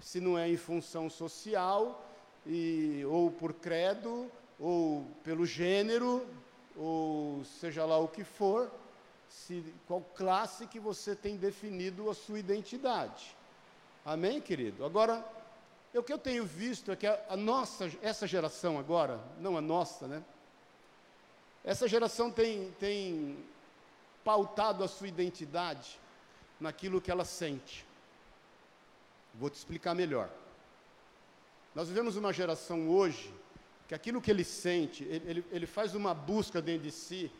[0.00, 2.04] se não é em função social,
[2.44, 4.28] e, ou por credo,
[4.58, 6.26] ou pelo gênero,
[6.76, 8.70] ou seja lá o que for,
[9.28, 13.36] se, qual classe que você tem definido a sua identidade.
[14.04, 14.84] Amém, querido?
[14.84, 15.24] Agora,
[15.94, 19.62] o que eu tenho visto é que a, a nossa, essa geração agora, não a
[19.62, 20.22] nossa, né?
[21.64, 23.38] Essa geração tem, tem
[24.22, 25.98] pautado a sua identidade
[26.60, 27.86] naquilo que ela sente.
[29.34, 30.28] Vou te explicar melhor.
[31.74, 33.32] Nós vivemos uma geração hoje
[33.88, 37.32] que aquilo que ele sente, ele, ele, ele, faz uma busca dentro de si,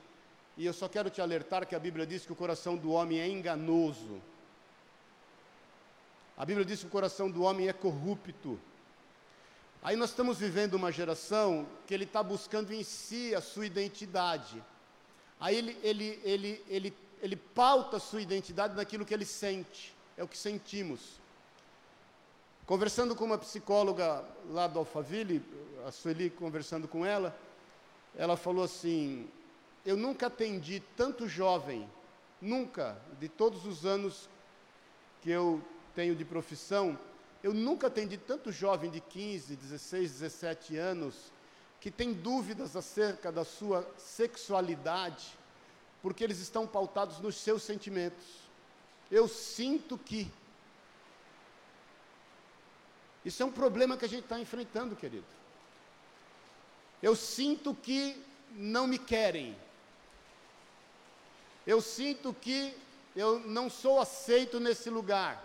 [0.57, 3.21] e eu só quero te alertar que a Bíblia diz que o coração do homem
[3.21, 4.21] é enganoso.
[6.37, 8.59] A Bíblia diz que o coração do homem é corrupto.
[9.83, 14.63] Aí nós estamos vivendo uma geração que ele está buscando em si a sua identidade.
[15.39, 20.25] Aí ele, ele, ele, ele, ele pauta a sua identidade naquilo que ele sente, é
[20.25, 21.21] o que sentimos.
[22.67, 25.45] Conversando com uma psicóloga lá do Alphaville,
[25.87, 27.39] a Sueli conversando com ela,
[28.17, 29.29] ela falou assim:
[29.85, 31.87] Eu nunca atendi tanto jovem,
[32.41, 34.31] nunca, de todos os anos
[35.21, 35.63] que eu
[35.95, 36.99] tenho de profissão,
[37.43, 41.33] eu nunca atendi tanto jovem de 15, 16, 17 anos
[41.81, 45.37] que tem dúvidas acerca da sua sexualidade,
[46.01, 48.25] porque eles estão pautados nos seus sentimentos.
[49.11, 50.31] Eu sinto que.
[53.23, 55.27] Isso é um problema que a gente está enfrentando, querido.
[57.03, 58.19] Eu sinto que
[58.53, 59.55] não me querem.
[61.67, 62.75] Eu sinto que
[63.15, 65.44] eu não sou aceito nesse lugar.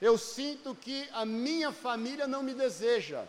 [0.00, 3.24] Eu sinto que a minha família não me deseja.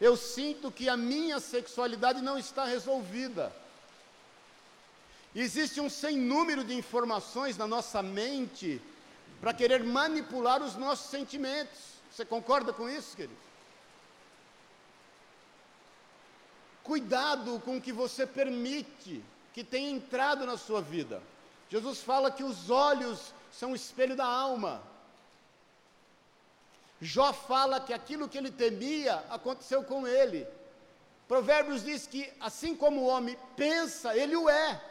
[0.00, 3.52] Eu sinto que a minha sexualidade não está resolvida.
[5.34, 8.80] Existe um sem número de informações na nossa mente
[9.40, 11.78] para querer manipular os nossos sentimentos.
[12.10, 13.36] Você concorda com isso, querido?
[16.82, 21.22] Cuidado com o que você permite que tenha entrado na sua vida.
[21.68, 24.82] Jesus fala que os olhos são o espelho da alma.
[27.00, 30.46] Jó fala que aquilo que ele temia aconteceu com ele.
[31.28, 34.82] Provérbios diz que assim como o homem pensa, ele o é.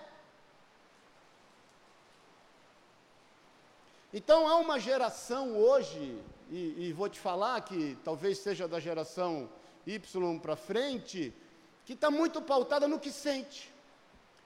[4.14, 9.50] Então há uma geração hoje, e, e vou te falar que talvez seja da geração
[9.86, 11.34] Y para frente,
[11.86, 13.74] que está muito pautada no que sente.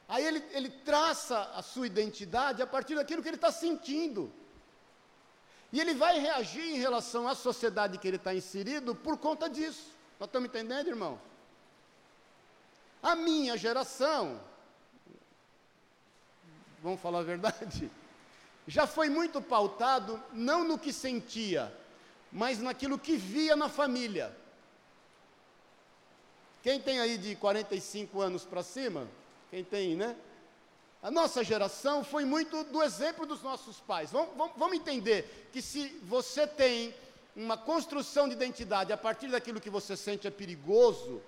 [0.08, 4.32] Aí ele, ele traça a sua identidade a partir daquilo que ele está sentindo.
[5.72, 9.94] E ele vai reagir em relação à sociedade que ele está inserido por conta disso.
[10.20, 11.20] Nós estamos entendendo, irmão?
[13.02, 14.42] A minha geração,
[16.82, 17.90] vamos falar a verdade,
[18.68, 21.74] já foi muito pautado não no que sentia,
[22.32, 24.36] mas naquilo que via na família.
[26.62, 29.08] Quem tem aí de 45 anos para cima?
[29.50, 30.16] Quem tem, né?
[31.02, 34.12] A nossa geração foi muito do exemplo dos nossos pais.
[34.12, 36.94] Vamos, vamos, vamos, entender que se você tem
[37.36, 41.22] uma construção de identidade a partir daquilo que você sente é perigoso,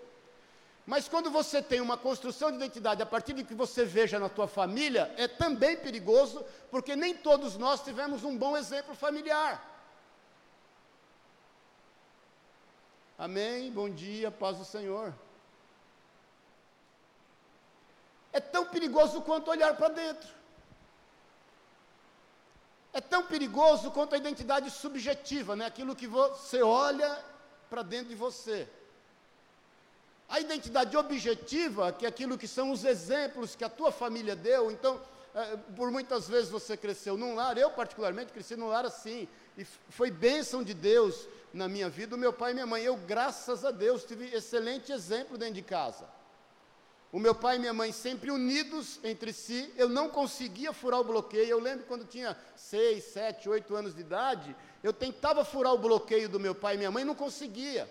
[0.86, 4.28] mas quando você tem uma construção de identidade a partir do que você veja na
[4.28, 9.70] tua família, é também perigoso, porque nem todos nós tivemos um bom exemplo familiar.
[13.18, 13.72] Amém?
[13.72, 15.14] Bom dia, paz do Senhor.
[18.34, 20.30] É tão perigoso quanto olhar para dentro.
[22.94, 25.66] É tão perigoso quanto a identidade subjetiva, né?
[25.66, 27.24] aquilo que você olha
[27.70, 28.68] para dentro de você.
[30.28, 34.72] A identidade objetiva, que é aquilo que são os exemplos que a tua família deu,
[34.72, 35.00] então,
[35.34, 39.66] é, por muitas vezes você cresceu num lar, eu particularmente cresci num lar assim, e
[39.66, 42.84] foi bênção de Deus na minha vida, o meu pai e minha mãe.
[42.84, 46.06] Eu, graças a Deus, tive excelente exemplo dentro de casa.
[47.12, 51.04] O meu pai e minha mãe sempre unidos entre si, eu não conseguia furar o
[51.04, 51.50] bloqueio.
[51.50, 56.30] Eu lembro quando tinha seis, sete, oito anos de idade, eu tentava furar o bloqueio
[56.30, 57.90] do meu pai e minha mãe, não conseguia.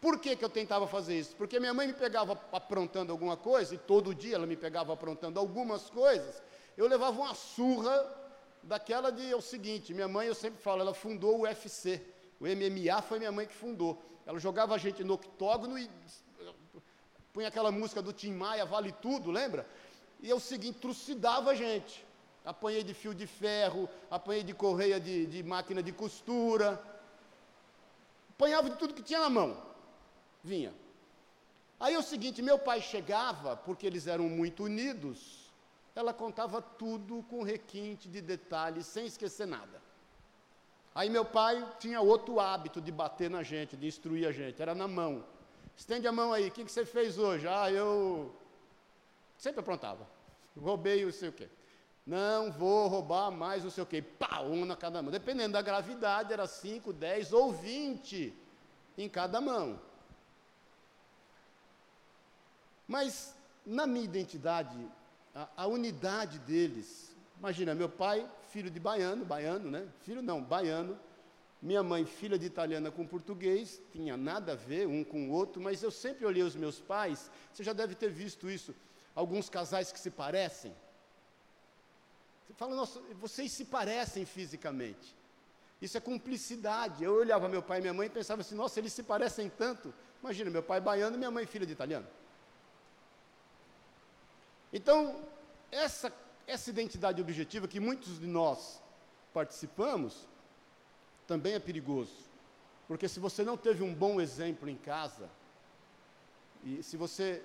[0.00, 1.36] Por que, que eu tentava fazer isso?
[1.36, 5.38] Porque minha mãe me pegava aprontando alguma coisa, e todo dia ela me pegava aprontando
[5.38, 6.42] algumas coisas,
[6.76, 8.16] eu levava uma surra
[8.62, 12.00] daquela de é o seguinte: minha mãe, eu sempre falo, ela fundou o UFC.
[12.40, 14.00] O MMA foi minha mãe que fundou.
[14.26, 15.90] Ela jogava a gente no octógono e
[17.38, 19.64] punha aquela música do Tim Maia, Vale Tudo, lembra?
[20.20, 22.04] E é o seguinte, trucidava a gente.
[22.44, 26.82] Apanhei de fio de ferro, apanhei de correia de, de máquina de costura.
[28.30, 29.56] Apanhava de tudo que tinha na mão.
[30.42, 30.74] Vinha.
[31.78, 35.48] Aí é o seguinte, meu pai chegava, porque eles eram muito unidos,
[35.94, 39.80] ela contava tudo com requinte de detalhes, sem esquecer nada.
[40.92, 44.74] Aí meu pai tinha outro hábito de bater na gente, de instruir a gente, era
[44.74, 45.37] na mão.
[45.78, 47.46] Estende a mão aí, o que, que você fez hoje?
[47.46, 48.34] Ah, eu
[49.38, 50.04] sempre aprontava.
[50.60, 51.48] Roubei o sei o quê.
[52.04, 54.02] Não vou roubar mais o sei o quê.
[54.02, 55.12] Pá, um na cada mão.
[55.12, 58.34] Dependendo da gravidade, era 5, 10 ou 20
[58.98, 59.80] em cada mão.
[62.88, 64.76] Mas na minha identidade,
[65.32, 69.86] a, a, unidade deles, imagina, meu pai, filho de baiano, baiano, né?
[70.00, 70.98] Filho não, baiano,
[71.60, 75.60] minha mãe, filha de italiana com português, tinha nada a ver um com o outro,
[75.60, 78.74] mas eu sempre olhei os meus pais, você já deve ter visto isso,
[79.14, 80.72] alguns casais que se parecem.
[82.46, 85.16] Você fala, nossa, vocês se parecem fisicamente.
[85.82, 87.04] Isso é cumplicidade.
[87.04, 89.92] Eu olhava meu pai e minha mãe e pensava assim, nossa, eles se parecem tanto.
[90.22, 92.06] Imagina, meu pai baiano e minha mãe filha de italiano.
[94.72, 95.22] Então,
[95.70, 96.12] essa,
[96.46, 98.82] essa identidade objetiva que muitos de nós
[99.32, 100.26] participamos,
[101.28, 102.16] também é perigoso.
[102.88, 105.28] Porque se você não teve um bom exemplo em casa,
[106.64, 107.42] e se você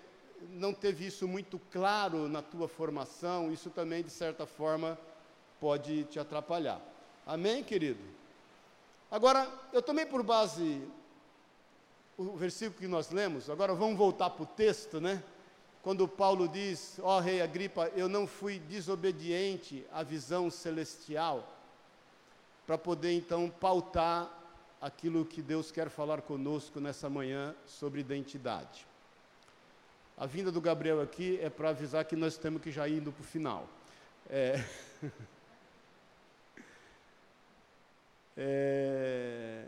[0.52, 4.98] não teve isso muito claro na tua formação, isso também, de certa forma,
[5.60, 6.82] pode te atrapalhar.
[7.26, 8.00] Amém, querido?
[9.12, 10.82] Agora, eu tomei por base
[12.18, 15.22] o versículo que nós lemos, agora vamos voltar para o texto, né?
[15.82, 21.53] Quando Paulo diz, ó oh, rei Agripa, eu não fui desobediente à visão celestial,
[22.66, 24.30] para poder então pautar
[24.82, 28.86] aquilo que Deus quer falar conosco nessa manhã sobre identidade.
[30.18, 33.12] A vinda do Gabriel aqui é para avisar que nós temos que já ir indo
[33.12, 33.68] para o final.
[34.30, 34.64] É...
[38.38, 39.66] é...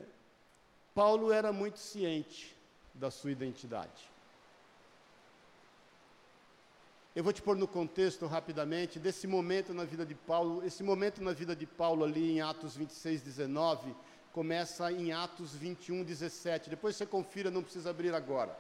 [0.94, 2.56] Paulo era muito ciente
[2.94, 4.15] da sua identidade.
[7.16, 10.62] Eu vou te pôr no contexto rapidamente desse momento na vida de Paulo.
[10.66, 13.96] Esse momento na vida de Paulo ali em Atos 26, 19,
[14.34, 16.70] começa em Atos 21, 17.
[16.70, 18.54] Depois você confira, não precisa abrir agora.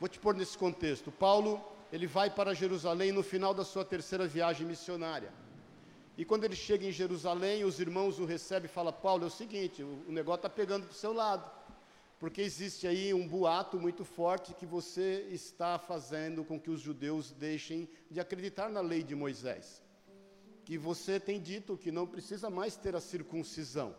[0.00, 1.12] Vou te pôr nesse contexto.
[1.12, 5.32] Paulo, ele vai para Jerusalém no final da sua terceira viagem missionária.
[6.18, 9.30] E quando ele chega em Jerusalém, os irmãos o recebem e falam: Paulo, é o
[9.30, 11.48] seguinte, o negócio está pegando para o seu lado
[12.24, 17.30] porque existe aí um boato muito forte que você está fazendo com que os judeus
[17.32, 19.82] deixem de acreditar na lei de Moisés.
[20.64, 23.94] Que você tem dito que não precisa mais ter a circuncisão.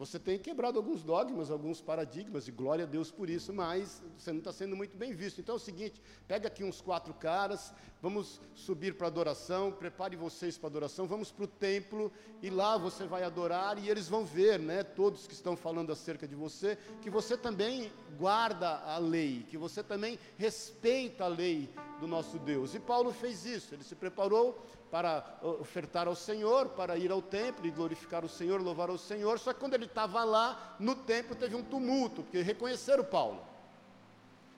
[0.00, 4.32] Você tem quebrado alguns dogmas, alguns paradigmas, e glória a Deus por isso, mas você
[4.32, 5.42] não está sendo muito bem visto.
[5.42, 10.56] Então é o seguinte: pega aqui uns quatro caras, vamos subir para adoração, prepare vocês
[10.56, 12.10] para adoração, vamos para o templo
[12.40, 16.26] e lá você vai adorar e eles vão ver, né, todos que estão falando acerca
[16.26, 21.68] de você, que você também guarda a lei, que você também respeita a lei
[22.00, 22.74] do nosso Deus.
[22.74, 27.66] E Paulo fez isso, ele se preparou para ofertar ao Senhor, para ir ao templo
[27.66, 29.38] e glorificar o Senhor, louvar ao Senhor.
[29.38, 33.40] Só que quando ele estava lá no templo, teve um tumulto, porque reconheceram Paulo.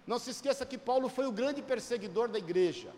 [0.07, 2.93] Não se esqueça que Paulo foi o grande perseguidor da igreja.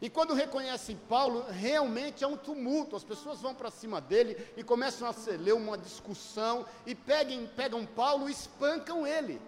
[0.00, 2.96] E quando reconhecem Paulo, realmente é um tumulto.
[2.96, 7.84] As pessoas vão para cima dele e começam a ler uma discussão e pegam, pegam
[7.84, 9.40] Paulo e espancam ele.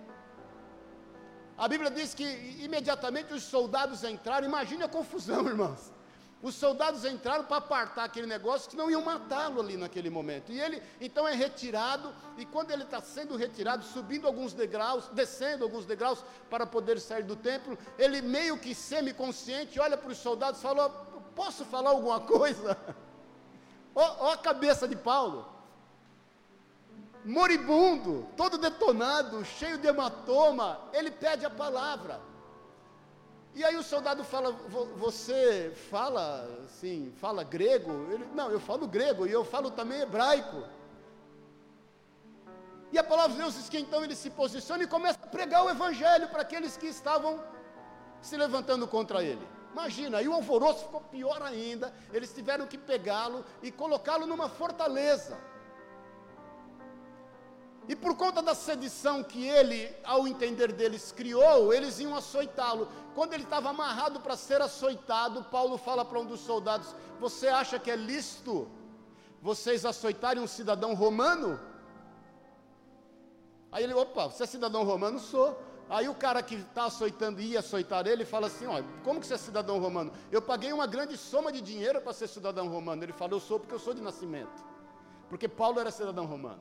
[1.59, 2.25] A Bíblia diz que
[2.61, 4.47] imediatamente os soldados entraram.
[4.47, 5.93] Imagine a confusão, irmãos.
[6.41, 10.53] Os soldados entraram para apartar aquele negócio que não iam matá-lo ali naquele momento.
[10.53, 15.65] E ele então é retirado, e quando ele está sendo retirado, subindo alguns degraus, descendo
[15.65, 20.61] alguns degraus para poder sair do templo, ele meio que semi-consciente olha para os soldados
[20.61, 20.89] e fala:
[21.35, 22.79] Posso falar alguma coisa?
[23.93, 25.58] Olha a cabeça de Paulo.
[27.25, 32.21] Moribundo, todo detonado, cheio de hematoma, ele pede a palavra.
[33.55, 34.53] E aí o soldado fala:
[34.97, 38.07] Você fala assim, fala grego?
[38.13, 40.65] Ele, não, eu falo grego e eu falo também hebraico.
[42.91, 45.65] E a palavra de Deus diz que então ele se posiciona e começa a pregar
[45.65, 47.43] o evangelho para aqueles que estavam
[48.23, 49.47] se levantando contra ele.
[49.73, 51.93] Imagina, aí o alvoroço ficou pior ainda.
[52.13, 55.37] Eles tiveram que pegá-lo e colocá-lo numa fortaleza.
[57.89, 62.87] E por conta da sedição que ele, ao entender deles, criou, eles iam açoitá-lo.
[63.15, 67.79] Quando ele estava amarrado para ser açoitado, Paulo fala para um dos soldados: Você acha
[67.79, 68.69] que é lícito
[69.41, 71.59] vocês açoitarem um cidadão romano?
[73.73, 75.19] Aí ele, opa, você é cidadão romano?
[75.19, 75.59] Sou.
[75.89, 79.33] Aí o cara que está açoitando ia açoitar ele fala assim: Olha, como que você
[79.35, 80.13] é cidadão romano?
[80.31, 83.03] Eu paguei uma grande soma de dinheiro para ser cidadão romano.
[83.03, 84.63] Ele falou: Eu sou porque eu sou de nascimento.
[85.31, 86.61] Porque Paulo era cidadão romano.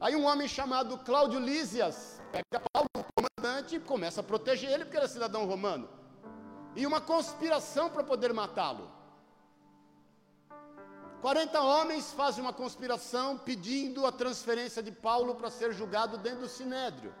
[0.00, 4.84] Aí um homem chamado Cláudio Lísias pega Paulo, o comandante, e começa a proteger ele,
[4.84, 5.88] porque era cidadão romano.
[6.76, 8.88] E uma conspiração para poder matá-lo.
[11.20, 16.48] 40 homens fazem uma conspiração pedindo a transferência de Paulo para ser julgado dentro do
[16.48, 17.12] sinédrio.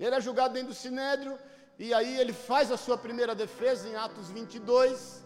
[0.00, 1.38] Ele é julgado dentro do sinédrio,
[1.78, 5.22] e aí ele faz a sua primeira defesa em Atos 22.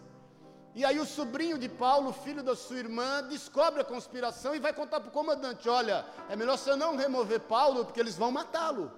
[0.74, 4.72] E aí o sobrinho de Paulo, filho da sua irmã, descobre a conspiração e vai
[4.72, 8.90] contar para o comandante: olha, é melhor você não remover Paulo, porque eles vão matá-lo.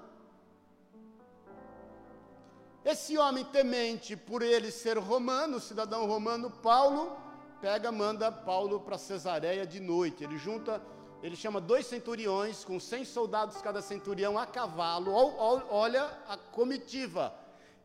[2.84, 7.16] Esse homem temente por ele ser romano, cidadão romano, Paulo,
[7.60, 10.22] pega, manda Paulo para Cesareia de noite.
[10.22, 10.80] Ele junta,
[11.22, 17.34] ele chama dois centuriões, com cem soldados cada centurião a cavalo, olha a comitiva,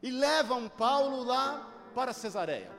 [0.03, 2.78] e levam Paulo lá para Cesareia.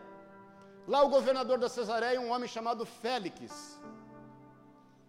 [0.86, 3.78] Lá o governador da Cesareia é um homem chamado Félix.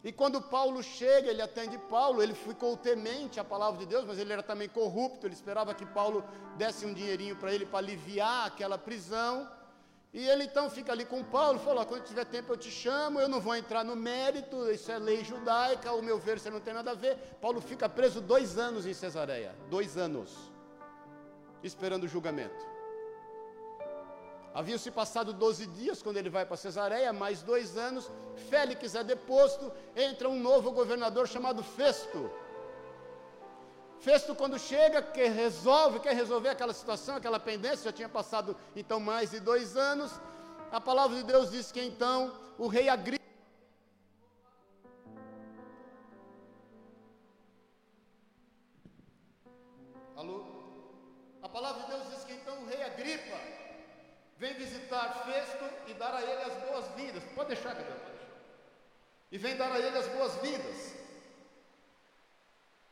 [0.04, 4.18] E quando Paulo chega, ele atende Paulo, ele ficou temente à palavra de Deus, mas
[4.18, 6.24] ele era também corrupto, ele esperava que Paulo
[6.58, 9.48] desse um dinheirinho para ele para aliviar aquela prisão.
[10.12, 13.30] E ele então fica ali com Paulo, falou: quando tiver tempo eu te chamo, eu
[13.30, 16.74] não vou entrar no mérito, isso é lei judaica, ao meu ver você não tem
[16.74, 17.16] nada a ver.
[17.40, 20.36] Paulo fica preso dois anos em Cesareia, dois anos,
[21.64, 22.72] esperando o julgamento.
[24.54, 28.12] Haviam-se passado 12 dias quando ele vai para Cesareia, mais dois anos.
[28.50, 32.30] Félix é deposto, entra um novo governador chamado Festo.
[34.00, 39.00] Festo, quando chega, que resolve, quer resolver aquela situação, aquela pendência, já tinha passado então
[39.00, 40.12] mais de dois anos.
[40.72, 43.21] A palavra de Deus diz que então o rei Agripa.
[54.92, 57.24] Visitar e dar a ele as boas-vindas.
[57.36, 57.98] Pode deixar, Gabriel.
[59.32, 60.94] E vem dar a ele as boas-vindas.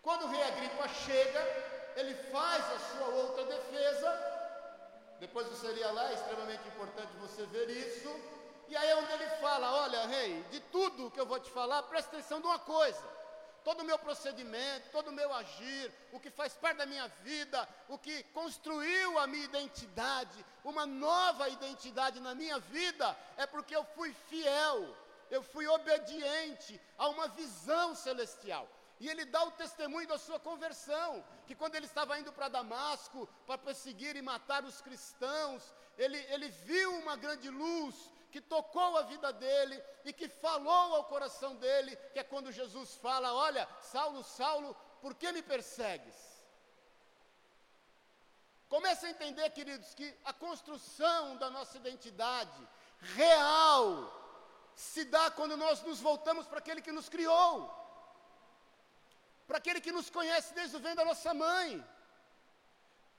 [0.02, 1.42] Quando o rei Agripa chega,
[1.98, 4.10] ele faz a sua outra defesa.
[5.20, 8.10] Depois você iria lá, é extremamente importante você ver isso.
[8.70, 11.84] E aí é onde ele fala: Olha, rei, de tudo que eu vou te falar,
[11.84, 13.20] presta atenção de uma coisa
[13.64, 17.68] todo o meu procedimento, todo o meu agir, o que faz parte da minha vida,
[17.88, 23.84] o que construiu a minha identidade, uma nova identidade na minha vida, é porque eu
[23.96, 24.96] fui fiel,
[25.30, 28.68] eu fui obediente a uma visão celestial.
[29.00, 33.28] E ele dá o testemunho da sua conversão, que quando ele estava indo para Damasco
[33.46, 37.96] para perseguir e matar os cristãos, ele, ele viu uma grande luz
[38.32, 42.96] que tocou a vida dele e que falou ao coração dele, que é quando Jesus
[42.96, 46.16] fala: Olha, Saulo, Saulo, por que me persegues?
[48.68, 52.68] Comece a entender, queridos, que a construção da nossa identidade
[53.16, 53.88] real
[54.76, 57.54] se dá quando nós nos voltamos para aquele que nos criou,
[59.48, 61.84] para aquele que nos conhece desde o ventre da nossa mãe.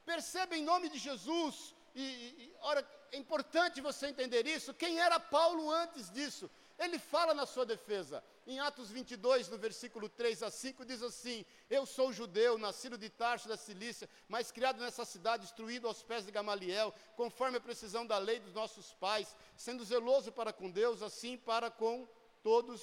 [0.05, 4.75] Perceba em nome de Jesus, e, e ora, é importante você entender isso.
[4.75, 6.51] Quem era Paulo antes disso?
[6.81, 8.25] ele fala na sua defesa.
[8.47, 13.11] Em Atos 22, no versículo 3 a 5, diz assim: Eu sou judeu, nascido de
[13.11, 18.07] Tarso da Cilícia, mas criado nessa cidade, instruído aos pés de Gamaliel, conforme a precisão
[18.07, 22.09] da lei dos nossos pais, sendo zeloso para com Deus, assim para com
[22.43, 22.81] todos,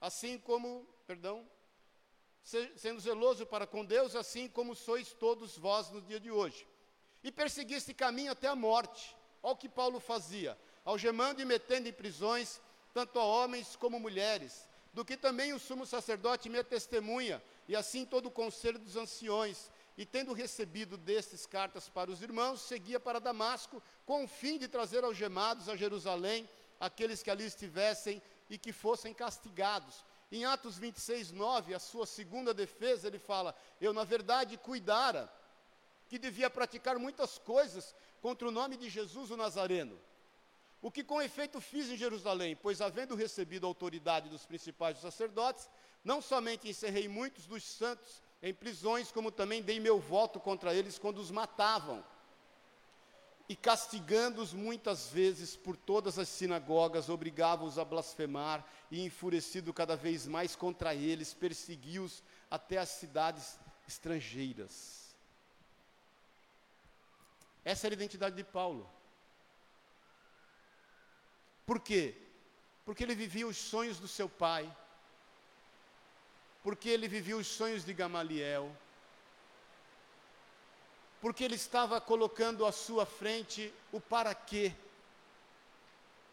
[0.00, 1.46] assim como, perdão,
[2.76, 6.64] sendo zeloso para com Deus, assim como sois todos vós no dia de hoje.
[7.22, 9.16] E persegui este caminho até a morte.
[9.42, 12.60] Olha o que Paulo fazia, algemando e metendo em prisões,
[12.92, 18.04] tanto a homens como mulheres, do que também o sumo sacerdote me testemunha, e assim
[18.04, 19.70] todo o conselho dos anciões.
[19.96, 24.66] E tendo recebido destes cartas para os irmãos, seguia para Damasco, com o fim de
[24.66, 26.48] trazer algemados a Jerusalém
[26.80, 28.20] aqueles que ali estivessem
[28.50, 30.04] e que fossem castigados.
[30.30, 35.32] Em Atos 26, 9, a sua segunda defesa, ele fala: Eu, na verdade, cuidara
[36.12, 39.98] que devia praticar muitas coisas contra o nome de Jesus o Nazareno.
[40.82, 45.70] O que com efeito fiz em Jerusalém, pois havendo recebido a autoridade dos principais sacerdotes,
[46.04, 50.98] não somente encerrei muitos dos santos em prisões, como também dei meu voto contra eles
[50.98, 52.04] quando os matavam
[53.48, 60.26] e castigando-os muitas vezes por todas as sinagogas, obrigava-os a blasfemar, e enfurecido cada vez
[60.26, 63.58] mais contra eles, persegui-os até as cidades
[63.88, 65.01] estrangeiras.
[67.64, 68.88] Essa era a identidade de Paulo.
[71.64, 72.14] Por quê?
[72.84, 74.70] Porque ele vivia os sonhos do seu pai,
[76.62, 78.74] porque ele vivia os sonhos de Gamaliel,
[81.20, 84.74] porque ele estava colocando à sua frente o para quê.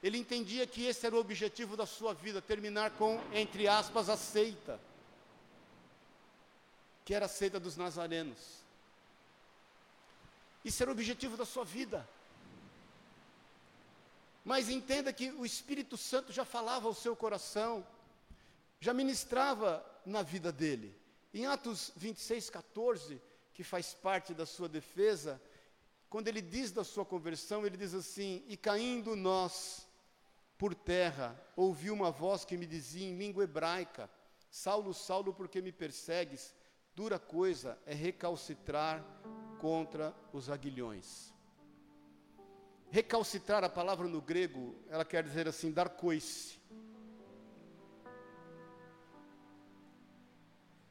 [0.01, 4.17] Ele entendia que esse era o objetivo da sua vida, terminar com, entre aspas, a
[4.17, 4.79] seita,
[7.05, 8.63] que era a seita dos nazarenos.
[10.63, 12.07] Isso era o objetivo da sua vida.
[14.43, 17.85] Mas entenda que o Espírito Santo já falava ao seu coração,
[18.79, 20.95] já ministrava na vida dele.
[21.33, 23.21] Em Atos 26, 14,
[23.53, 25.41] que faz parte da sua defesa,
[26.09, 29.87] quando ele diz da sua conversão, ele diz assim: E caindo nós
[30.57, 34.09] por terra, ouvi uma voz que me dizia em língua hebraica:
[34.49, 36.53] Saulo, Saulo, por que me persegues?
[36.95, 39.05] Dura coisa é recalcitrar
[39.59, 41.33] contra os aguilhões.
[42.89, 46.59] Recalcitrar, a palavra no grego, ela quer dizer assim, dar coice.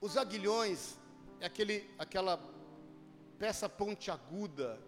[0.00, 0.96] Os aguilhões
[1.40, 2.38] é aquele, aquela
[3.38, 4.78] peça pontiaguda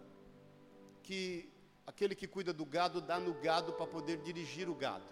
[1.03, 1.51] que
[1.85, 5.03] aquele que cuida do gado dá no gado para poder dirigir o gado.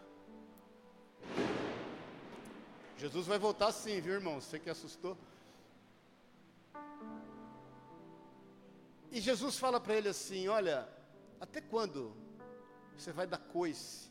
[2.97, 4.39] Jesus vai voltar sim, viu irmão?
[4.39, 5.17] Você que assustou.
[9.11, 10.87] E Jesus fala para ele assim: Olha,
[11.39, 12.15] até quando
[12.95, 14.09] você vai dar coice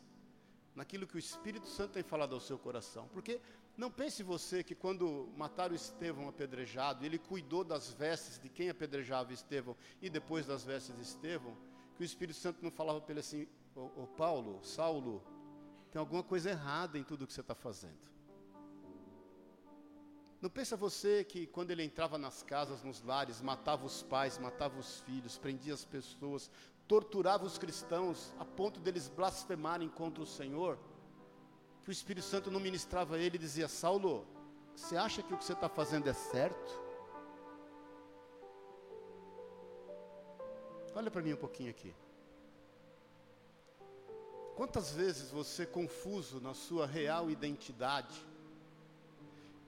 [0.74, 3.08] naquilo que o Espírito Santo tem falado ao seu coração?
[3.08, 3.40] Porque
[3.76, 9.32] não pense você que quando mataram Estevão apedrejado, ele cuidou das vestes de quem apedrejava
[9.32, 11.56] Estevão e depois das vestes de Estevão,
[11.96, 13.46] que o Espírito Santo não falava para ele assim:
[13.76, 15.22] Ô, ô Paulo, Saulo,
[15.92, 18.17] tem alguma coisa errada em tudo que você está fazendo.
[20.40, 24.78] Não pensa você que quando ele entrava nas casas, nos lares, matava os pais, matava
[24.78, 26.50] os filhos, prendia as pessoas,
[26.86, 30.78] torturava os cristãos a ponto deles blasfemarem contra o Senhor?
[31.88, 34.26] que o Espírito Santo não ministrava ele e dizia: Saulo,
[34.76, 36.70] você acha que o que você está fazendo é certo?
[40.94, 41.94] Olha para mim um pouquinho aqui.
[44.54, 48.20] Quantas vezes você, confuso na sua real identidade,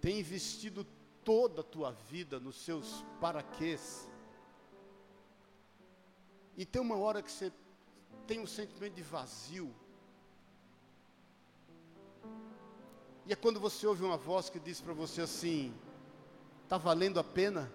[0.01, 0.87] tem investido
[1.25, 4.09] toda a tua vida nos seus paraquês,
[6.57, 7.53] e tem uma hora que você
[8.27, 9.75] tem um sentimento de vazio,
[13.31, 15.73] E é quando você ouve uma voz que diz para você assim:
[16.65, 17.73] está valendo a pena?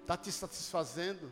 [0.00, 1.30] Está te satisfazendo?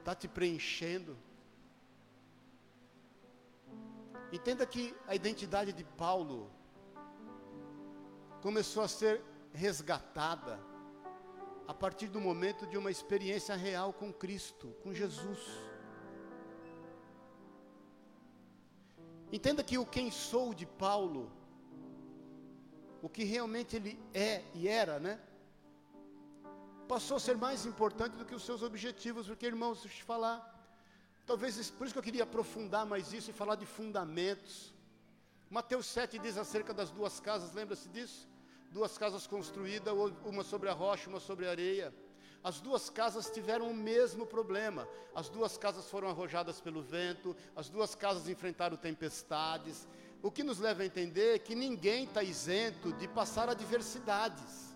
[0.00, 1.16] Está te preenchendo?
[4.32, 6.50] Entenda que a identidade de Paulo
[8.40, 9.22] começou a ser
[9.52, 10.58] resgatada
[11.66, 15.40] a partir do momento de uma experiência real com Cristo, com Jesus.
[19.32, 21.30] Entenda que o quem sou de Paulo,
[23.02, 25.20] o que realmente ele é e era, né?
[26.88, 30.04] Passou a ser mais importante do que os seus objetivos, porque irmãos, deixa eu te
[30.04, 30.49] falar,
[31.26, 34.74] talvez por isso que eu queria aprofundar mais isso e falar de fundamentos.
[35.48, 38.28] Mateus 7 diz acerca das duas casas, lembra-se disso?
[38.70, 39.92] Duas casas construídas,
[40.24, 41.92] uma sobre a rocha, uma sobre a areia.
[42.42, 44.88] As duas casas tiveram o mesmo problema.
[45.14, 49.86] As duas casas foram arrojadas pelo vento, as duas casas enfrentaram tempestades.
[50.22, 54.69] O que nos leva a entender que ninguém está isento de passar adversidades.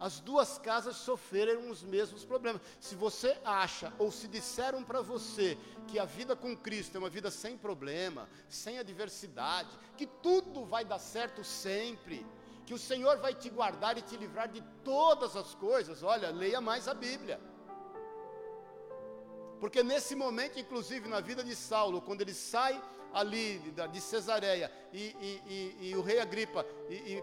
[0.00, 2.62] As duas casas sofreram os mesmos problemas.
[2.78, 7.10] Se você acha, ou se disseram para você, que a vida com Cristo é uma
[7.10, 12.24] vida sem problema, sem adversidade, que tudo vai dar certo sempre,
[12.64, 16.60] que o Senhor vai te guardar e te livrar de todas as coisas, olha, leia
[16.60, 17.40] mais a Bíblia.
[19.58, 22.80] Porque nesse momento, inclusive na vida de Saulo, quando ele sai
[23.12, 23.58] ali
[23.90, 26.64] de Cesareia e, e, e, e o rei Agripa,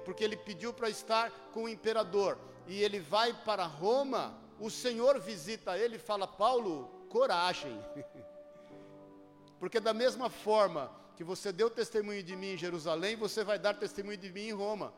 [0.03, 5.19] porque ele pediu para estar com o imperador, e ele vai para Roma, o Senhor
[5.19, 7.79] visita ele e fala: Paulo, coragem.
[9.59, 13.73] Porque da mesma forma que você deu testemunho de mim em Jerusalém, você vai dar
[13.75, 14.93] testemunho de mim em Roma.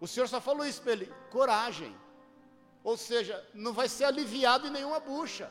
[0.00, 1.94] O Senhor só falou isso para ele: coragem.
[2.84, 5.50] Ou seja, não vai ser aliviado em nenhuma bucha.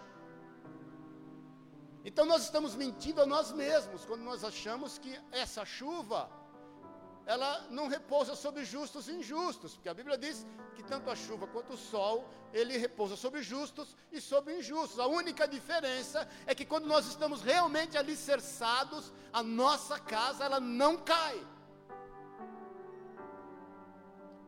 [2.04, 6.30] Então nós estamos mentindo a nós mesmos quando nós achamos que essa chuva
[7.26, 10.46] ela não repousa sobre justos e injustos, porque a Bíblia diz
[10.76, 15.00] que tanto a chuva quanto o sol, ele repousa sobre justos e sobre injustos.
[15.00, 20.98] A única diferença é que quando nós estamos realmente alicerçados, a nossa casa ela não
[20.98, 21.40] cai.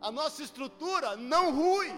[0.01, 1.89] A nossa estrutura não rui.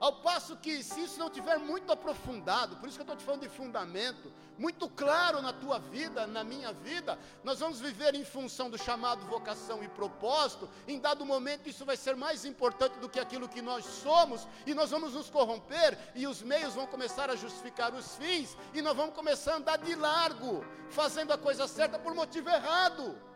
[0.00, 3.24] Ao passo que, se isso não tiver muito aprofundado, por isso que eu estou te
[3.24, 8.24] falando de fundamento, muito claro na tua vida, na minha vida, nós vamos viver em
[8.24, 10.68] função do chamado, vocação e propósito.
[10.86, 14.72] Em dado momento, isso vai ser mais importante do que aquilo que nós somos, e
[14.72, 18.96] nós vamos nos corromper, e os meios vão começar a justificar os fins, e nós
[18.96, 23.27] vamos começar a andar de largo, fazendo a coisa certa por motivo errado.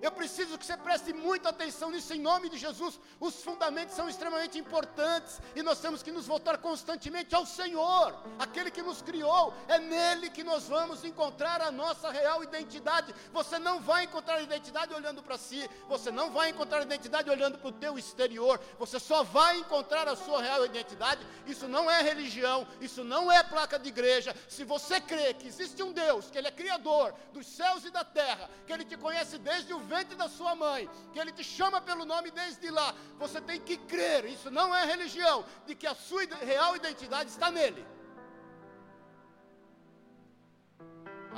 [0.00, 2.98] Eu preciso que você preste muita atenção nisso em nome de Jesus.
[3.18, 8.70] Os fundamentos são extremamente importantes e nós temos que nos voltar constantemente ao Senhor, aquele
[8.70, 9.52] que nos criou.
[9.66, 13.14] É nele que nós vamos encontrar a nossa real identidade.
[13.32, 17.68] Você não vai encontrar identidade olhando para si, você não vai encontrar identidade olhando para
[17.68, 18.60] o teu exterior.
[18.78, 21.26] Você só vai encontrar a sua real identidade.
[21.46, 24.34] Isso não é religião, isso não é placa de igreja.
[24.48, 28.04] Se você crê que existe um Deus, que ele é criador dos céus e da
[28.04, 31.80] terra, que ele te conhece desde o ventre da sua mãe, que Ele te chama
[31.80, 35.94] pelo nome desde lá, você tem que crer, isso não é religião, de que a
[35.94, 37.84] sua real identidade está nele.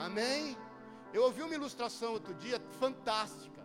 [0.07, 0.57] Amém?
[1.13, 3.63] Eu ouvi uma ilustração outro dia fantástica,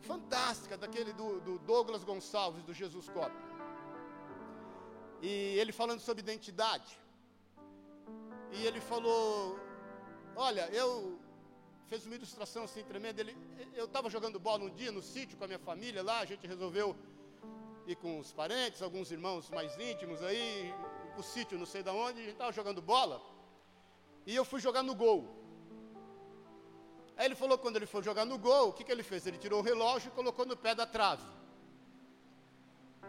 [0.00, 3.34] fantástica, daquele do, do Douglas Gonçalves, do Jesus Cop.
[5.20, 6.98] E ele falando sobre identidade.
[8.52, 9.58] E ele falou:
[10.36, 11.18] Olha, eu
[11.88, 13.20] fez uma ilustração assim tremenda.
[13.20, 13.36] Ele,
[13.74, 16.46] eu estava jogando bola um dia no sítio com a minha família lá, a gente
[16.46, 16.96] resolveu
[17.86, 20.74] ir com os parentes, alguns irmãos mais íntimos aí,
[21.18, 23.20] o sítio não sei de onde, a gente estava jogando bola.
[24.26, 25.44] E eu fui jogar no gol.
[27.16, 29.26] Aí ele falou quando ele foi jogar no gol, o que, que ele fez?
[29.26, 31.24] Ele tirou o relógio e colocou no pé da trave.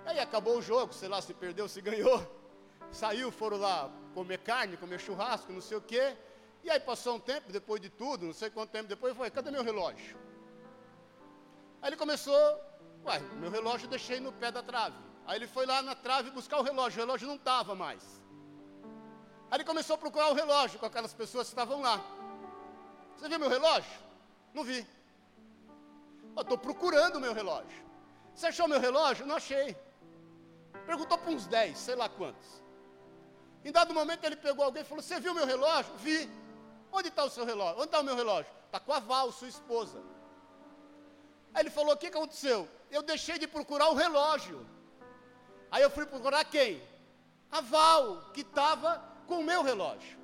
[0.06, 2.20] Aí acabou o jogo, sei lá se perdeu, se ganhou.
[2.92, 6.16] Saiu, foram lá comer carne, comer churrasco, não sei o quê.
[6.66, 9.52] E aí passou um tempo, depois de tudo, não sei quanto tempo depois, foi, cadê
[9.52, 10.18] meu relógio?
[11.80, 12.36] Aí ele começou,
[13.06, 14.98] ué, meu relógio eu deixei no pé da trave.
[15.28, 18.04] Aí ele foi lá na trave buscar o relógio, o relógio não estava mais.
[19.52, 22.04] Aí ele começou a procurar o relógio com aquelas pessoas que estavam lá.
[23.16, 24.00] Você viu meu relógio?
[24.52, 24.88] Não vi.
[26.36, 27.86] Eu estou procurando o meu relógio.
[28.34, 29.24] Você achou meu relógio?
[29.28, 29.78] Não achei.
[30.88, 32.64] Perguntou para uns 10, sei lá quantos.
[33.64, 35.94] Em dado momento ele pegou alguém e falou: Você viu meu relógio?
[35.98, 36.28] Vi.
[36.98, 37.76] Onde está o seu relógio?
[37.82, 38.52] Onde está o meu relógio?
[38.66, 40.02] Está com a Val, sua esposa.
[41.54, 42.60] Aí ele falou: O que, aconteceu?
[42.90, 44.60] Eu deixei de procurar o relógio.
[45.70, 46.82] Aí eu fui procurar quem?
[47.52, 48.92] A Val, que estava
[49.28, 50.18] com o meu relógio.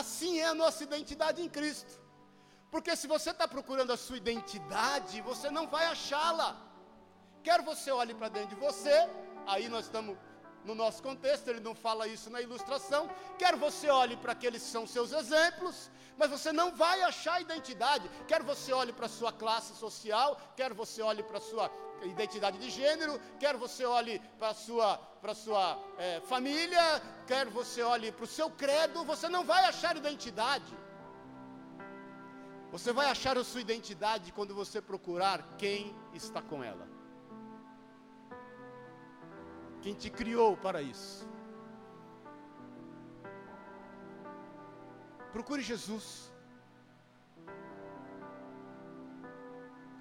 [0.00, 1.94] Assim é a nossa identidade em Cristo.
[2.70, 6.50] Porque se você está procurando a sua identidade, você não vai achá-la.
[7.42, 9.08] Quer você olhe para dentro de você,
[9.46, 10.16] aí nós estamos
[10.64, 13.08] no nosso contexto, ele não fala isso na ilustração.
[13.38, 18.10] Quer você olhe para aqueles que são seus exemplos, mas você não vai achar identidade.
[18.28, 21.70] Quer você olhe para a sua classe social, quer você olhe para a sua
[22.02, 27.82] identidade de gênero, quer você olhe para a sua, para sua é, família, quer você
[27.82, 30.78] olhe para o seu credo, você não vai achar identidade.
[32.70, 36.99] Você vai achar a sua identidade quando você procurar quem está com ela
[39.82, 41.28] quem te criou para isso.
[45.32, 46.32] Procure Jesus,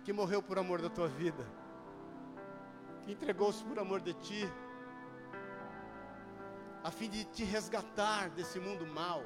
[0.04, 1.46] que morreu por amor da tua vida.
[3.04, 4.48] que entregou-se por amor de ti,
[6.84, 9.24] a fim de te resgatar desse mundo mau,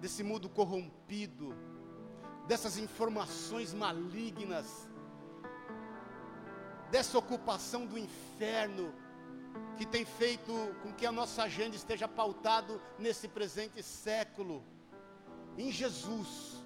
[0.00, 1.54] desse mundo corrompido,
[2.46, 4.88] dessas informações malignas,
[6.92, 8.94] dessa ocupação do inferno
[9.78, 14.62] que tem feito com que a nossa agenda esteja pautado nesse presente século.
[15.56, 16.62] Em Jesus,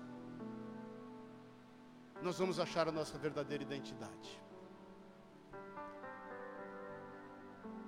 [2.21, 4.43] nós vamos achar a nossa verdadeira identidade.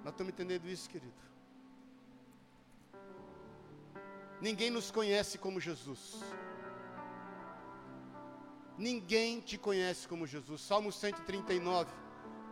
[0.04, 1.22] Nós estamos entendendo isso, querido?
[4.40, 6.22] Ninguém nos conhece como Jesus.
[8.78, 10.60] Ninguém te conhece como Jesus.
[10.60, 11.90] Salmo 139,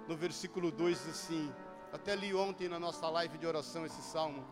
[0.08, 1.52] no versículo 2 diz assim:
[1.92, 4.44] até li ontem na nossa live de oração esse salmo.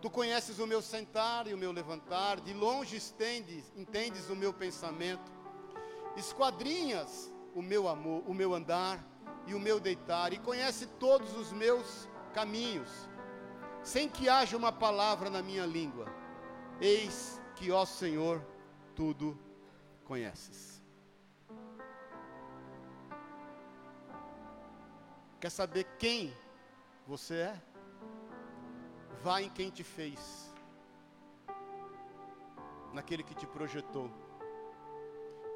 [0.00, 4.52] Tu conheces o meu sentar e o meu levantar, de longe estendes, entendes o meu
[4.52, 5.32] pensamento,
[6.16, 9.02] esquadrinhas o meu amor, o meu andar
[9.46, 12.90] e o meu deitar, e conhece todos os meus caminhos,
[13.82, 16.06] sem que haja uma palavra na minha língua.
[16.80, 18.44] Eis que, ó Senhor,
[18.94, 19.38] tudo
[20.04, 20.73] conheces.
[25.44, 26.32] Quer saber quem
[27.06, 27.62] você é?
[29.22, 30.50] Vá em quem te fez,
[32.94, 34.10] naquele que te projetou.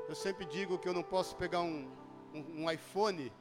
[0.07, 1.91] Eu sempre digo que eu não posso pegar um,
[2.35, 3.33] um, um iPhone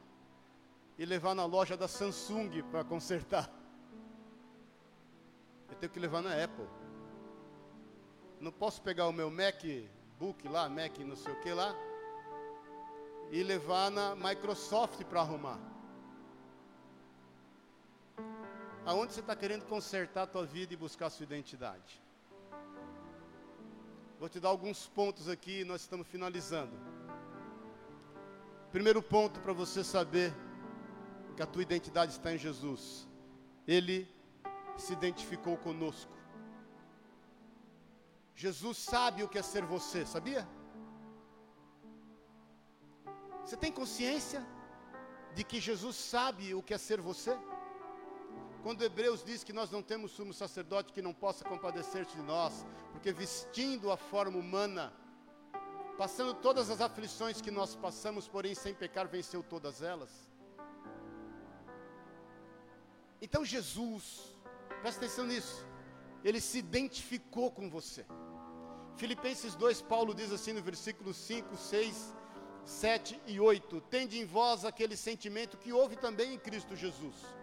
[0.96, 3.50] e levar na loja da Samsung para consertar.
[5.68, 6.66] Eu tenho que levar na Apple.
[8.40, 11.74] Não posso pegar o meu MacBook lá, Mac não sei o que lá,
[13.30, 15.76] e levar na Microsoft para arrumar.
[18.90, 22.02] Aonde você está querendo consertar a tua vida e buscar a sua identidade?
[24.18, 26.72] Vou te dar alguns pontos aqui, nós estamos finalizando.
[28.72, 30.32] Primeiro ponto para você saber
[31.36, 33.06] que a tua identidade está em Jesus.
[33.66, 34.08] Ele
[34.78, 36.14] se identificou conosco.
[38.34, 40.48] Jesus sabe o que é ser você, sabia?
[43.44, 44.42] Você tem consciência
[45.34, 47.36] de que Jesus sabe o que é ser você?
[48.62, 52.66] Quando Hebreus diz que nós não temos sumo sacerdote que não possa compadecer-se de nós,
[52.92, 54.92] porque vestindo a forma humana,
[55.96, 60.10] passando todas as aflições que nós passamos, porém sem pecar, venceu todas elas.
[63.22, 64.36] Então Jesus,
[64.82, 65.64] presta atenção nisso,
[66.24, 68.04] ele se identificou com você.
[68.96, 72.14] Filipenses 2, Paulo diz assim no versículo 5, 6,
[72.64, 77.37] 7 e 8: Tende em vós aquele sentimento que houve também em Cristo Jesus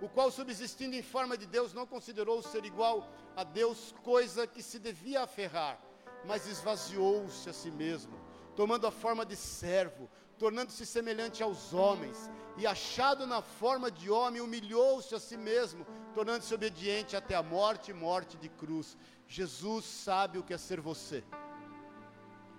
[0.00, 4.62] o qual, subsistindo em forma de Deus, não considerou ser igual a Deus coisa que
[4.62, 5.80] se devia aferrar,
[6.24, 8.18] mas esvaziou-se a si mesmo,
[8.54, 14.40] tomando a forma de servo, tornando-se semelhante aos homens, e achado na forma de homem,
[14.40, 15.84] humilhou-se a si mesmo,
[16.14, 18.96] tornando-se obediente até a morte morte de cruz.
[19.26, 21.24] Jesus sabe o que é ser você.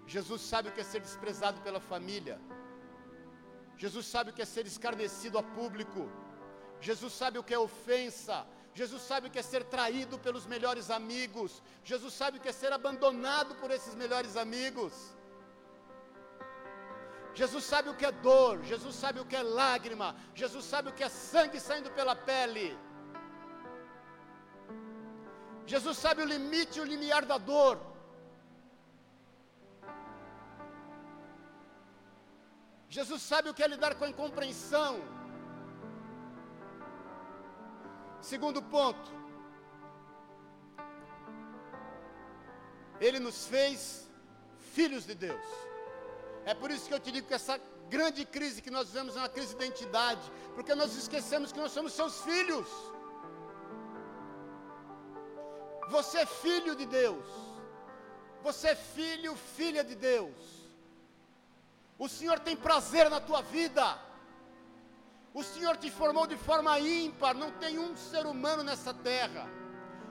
[0.05, 2.39] Jesus sabe o que é ser desprezado pela família.
[3.77, 6.09] Jesus sabe o que é ser escarnecido a público.
[6.81, 8.45] Jesus sabe o que é ofensa.
[8.73, 11.61] Jesus sabe o que é ser traído pelos melhores amigos.
[11.83, 14.93] Jesus sabe o que é ser abandonado por esses melhores amigos.
[17.33, 18.63] Jesus sabe o que é dor.
[18.63, 20.15] Jesus sabe o que é lágrima.
[20.33, 22.77] Jesus sabe o que é sangue saindo pela pele.
[25.65, 27.79] Jesus sabe o limite e o limiar da dor.
[32.89, 35.18] Jesus sabe o que é lidar com a incompreensão.
[38.21, 39.09] Segundo ponto,
[42.99, 44.07] Ele nos fez
[44.73, 45.45] filhos de Deus.
[46.45, 47.59] É por isso que eu te digo que essa
[47.89, 51.71] grande crise que nós vivemos é uma crise de identidade, porque nós esquecemos que nós
[51.71, 52.67] somos seus filhos.
[55.89, 57.25] Você é filho de Deus.
[58.43, 60.35] Você é filho, filha de Deus.
[61.97, 63.97] O Senhor tem prazer na tua vida.
[65.33, 69.47] O Senhor te formou de forma ímpar, não tem um ser humano nessa terra,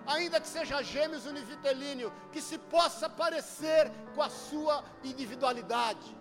[0.07, 6.17] ainda que seja gêmeos univitelíneo, que se possa parecer com a sua individualidade,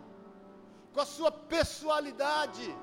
[0.91, 2.75] com a sua pessoalidade.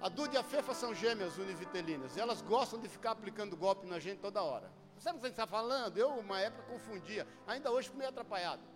[0.00, 3.86] A Duda e a Fefa são gêmeas univitelinas, e elas gostam de ficar aplicando golpe
[3.86, 4.72] na gente toda hora.
[4.98, 5.98] Sabe o que você está falando?
[5.98, 8.71] Eu, uma época, confundia, ainda hoje fui meio atrapalhado.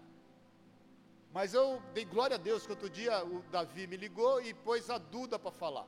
[1.36, 4.88] Mas eu dei glória a Deus que outro dia o Davi me ligou e pôs
[4.88, 5.86] a Duda para falar.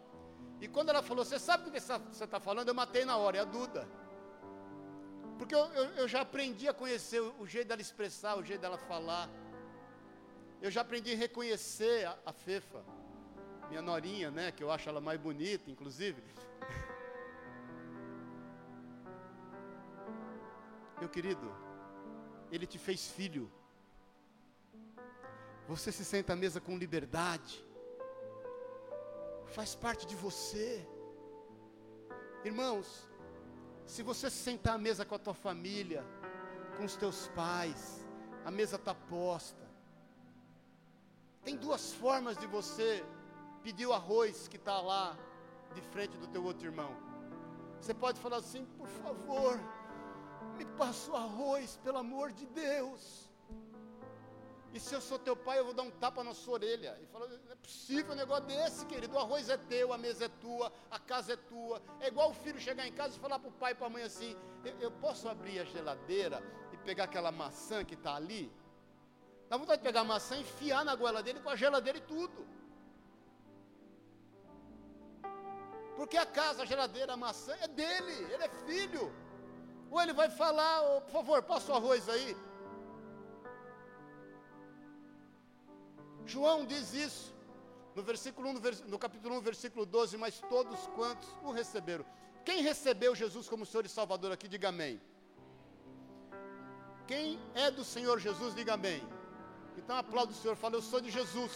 [0.61, 2.69] E quando ela falou, você sabe o que você está falando?
[2.69, 3.89] Eu matei na hora, é a Duda.
[5.39, 8.61] Porque eu, eu, eu, já aprendi a conhecer o, o jeito dela expressar, o jeito
[8.61, 9.31] dela falar.
[10.61, 12.85] Eu já aprendi a reconhecer a, a Fefa,
[13.71, 14.53] minha norinha, né?
[14.53, 16.23] Que eu acho ela mais bonita, inclusive.
[21.01, 21.51] Meu querido,
[22.53, 23.51] Ele te fez filho.
[25.69, 27.63] Você se senta à mesa com liberdade.
[29.49, 30.89] Faz parte de você.
[32.43, 33.07] Irmãos,
[33.85, 36.03] se você se sentar à mesa com a tua família,
[36.79, 38.03] com os teus pais,
[38.47, 39.69] a mesa está posta.
[41.45, 43.05] Tem duas formas de você
[43.63, 45.19] pedir o arroz que está lá
[45.75, 46.97] de frente do teu outro irmão.
[47.79, 49.61] Você pode falar assim, por favor,
[50.57, 53.28] me passa o arroz, pelo amor de Deus.
[54.73, 56.99] E se eu sou teu pai, eu vou dar um tapa na sua orelha.
[57.03, 59.15] E fala, não é possível um negócio desse, querido.
[59.15, 61.81] O arroz é teu, a mesa é tua, a casa é tua.
[62.01, 63.91] É igual o filho chegar em casa e falar para o pai e para a
[63.91, 66.43] mãe assim: eu, eu, posso abrir a geladeira
[66.73, 68.53] e pegar aquela maçã que está ali?
[69.49, 72.03] Dá vontade de pegar a maçã e enfiar na goela dele com a geladeira e
[72.03, 72.47] tudo.
[75.97, 79.13] Porque a casa, a geladeira, a maçã é dele, ele é filho.
[79.91, 82.37] Ou ele vai falar, oh, por favor, passa o arroz aí.
[86.29, 87.35] João diz isso
[87.97, 88.53] no versículo 1,
[88.87, 92.05] no capítulo 1, versículo 12, mas todos quantos o receberam.
[92.45, 95.01] Quem recebeu Jesus como Senhor e Salvador aqui, diga amém.
[97.07, 99.03] Quem é do Senhor Jesus, diga amém.
[99.79, 101.53] Então aplauda o Senhor, fala, eu sou de Jesus.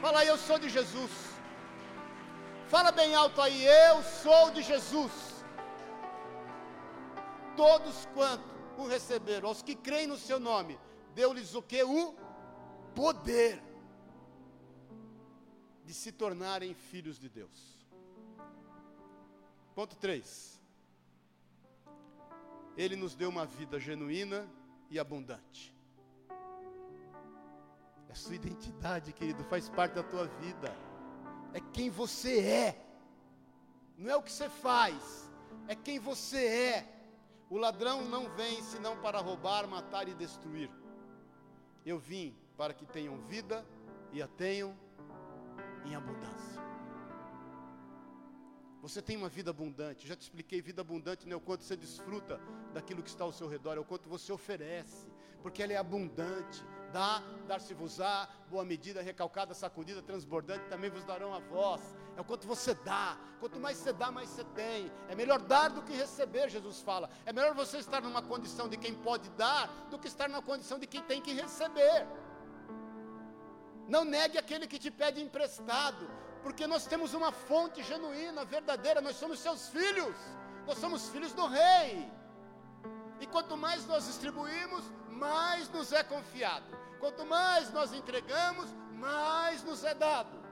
[0.00, 1.10] Fala aí, eu sou de Jesus.
[2.68, 5.12] Fala bem alto aí, eu sou de Jesus.
[7.56, 10.78] Todos quanto o receberam, aos que creem no seu nome,
[11.14, 11.82] deu-lhes o que?
[11.82, 12.21] O
[12.94, 13.62] poder
[15.84, 17.86] de se tornarem filhos de Deus.
[19.74, 20.60] Ponto 3.
[22.76, 24.48] Ele nos deu uma vida genuína
[24.90, 25.74] e abundante.
[28.08, 30.74] É sua identidade, querido, faz parte da tua vida.
[31.54, 32.86] É quem você é.
[33.96, 35.30] Não é o que você faz,
[35.68, 36.92] é quem você é.
[37.48, 40.70] O ladrão não vem senão para roubar, matar e destruir.
[41.84, 43.64] Eu vim para que tenham vida
[44.12, 44.76] e a tenham
[45.84, 46.62] em abundância.
[48.82, 51.76] Você tem uma vida abundante, já te expliquei, vida abundante não é o quanto você
[51.76, 52.40] desfruta
[52.74, 55.06] daquilo que está ao seu redor, é o quanto você oferece,
[55.40, 56.64] porque ela é abundante.
[56.92, 61.80] Dá, dar-se-vos-á, boa medida, recalcada, sacudida, transbordante, também vos darão a voz.
[62.16, 63.18] É o quanto você dá.
[63.40, 64.92] Quanto mais você dá, mais você tem.
[65.08, 67.08] É melhor dar do que receber, Jesus fala.
[67.24, 70.78] É melhor você estar numa condição de quem pode dar do que estar numa condição
[70.78, 72.06] de quem tem que receber.
[73.88, 76.10] Não negue aquele que te pede emprestado,
[76.42, 80.16] porque nós temos uma fonte genuína, verdadeira, nós somos seus filhos,
[80.66, 82.10] nós somos filhos do Rei.
[83.20, 86.66] E quanto mais nós distribuímos, mais nos é confiado.
[86.98, 90.42] Quanto mais nós entregamos, mais nos é dado.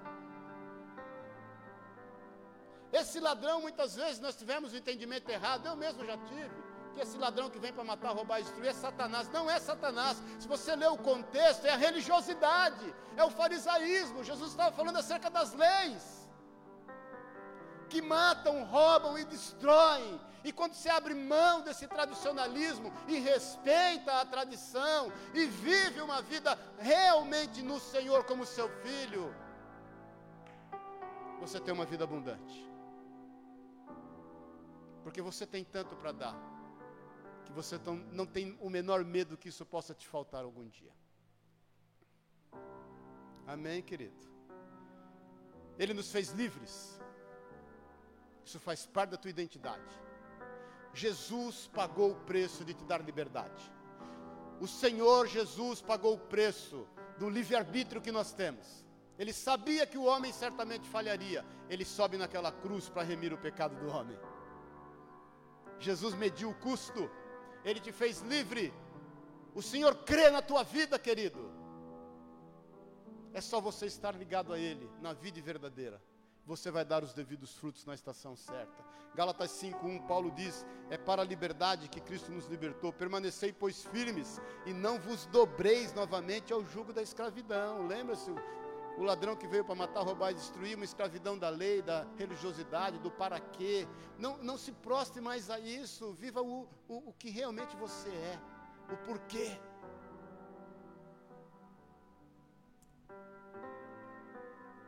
[2.93, 7.01] Esse ladrão, muitas vezes, nós tivemos o um entendimento errado, eu mesmo já tive que
[7.01, 9.29] esse ladrão que vem para matar, roubar e destruir é Satanás.
[9.31, 10.23] Não é Satanás.
[10.39, 14.25] Se você ler o contexto, é a religiosidade, é o farisaísmo.
[14.25, 16.21] Jesus estava falando acerca das leis
[17.91, 20.21] que matam, roubam e destroem.
[20.43, 26.59] E quando você abre mão desse tradicionalismo e respeita a tradição e vive uma vida
[26.79, 29.35] realmente no Senhor como seu filho,
[31.39, 32.67] você tem uma vida abundante.
[35.03, 36.60] Porque você tem tanto para dar
[37.45, 37.79] que você
[38.13, 40.93] não tem o menor medo que isso possa te faltar algum dia.
[43.47, 44.31] Amém, querido?
[45.79, 47.01] Ele nos fez livres.
[48.45, 49.91] Isso faz parte da tua identidade.
[50.93, 53.63] Jesus pagou o preço de te dar liberdade.
[54.61, 56.87] O Senhor Jesus pagou o preço
[57.19, 58.85] do livre-arbítrio que nós temos.
[59.19, 61.45] Ele sabia que o homem certamente falharia.
[61.69, 64.19] Ele sobe naquela cruz para remir o pecado do homem.
[65.79, 67.11] Jesus mediu o custo
[67.65, 68.73] ele te fez livre.
[69.55, 71.51] O Senhor crê na tua vida, querido.
[73.33, 76.03] É só você estar ligado a Ele, na vida verdadeira.
[76.47, 78.85] Você vai dar os devidos frutos na estação certa.
[79.15, 82.93] Gálatas 5:1 Paulo diz: "É para a liberdade que Cristo nos libertou.
[82.93, 88.31] Permanecei pois firmes e não vos dobreis novamente ao jugo da escravidão." Lembra-se
[88.99, 92.99] o ladrão que veio para matar, roubar e destruir, uma escravidão da lei, da religiosidade,
[92.99, 93.87] do para quê.
[94.19, 98.39] Não, não se prostre mais a isso, viva o, o, o que realmente você é,
[98.93, 99.59] o porquê.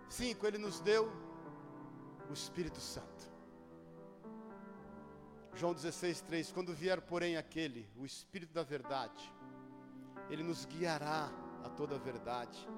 [0.09, 1.11] Cinco, ele nos deu
[2.29, 3.33] o Espírito Santo.
[5.55, 9.33] João 16, 3: Quando vier, porém, aquele, o Espírito da Verdade,
[10.29, 11.31] ele nos guiará
[11.65, 12.69] a toda a verdade.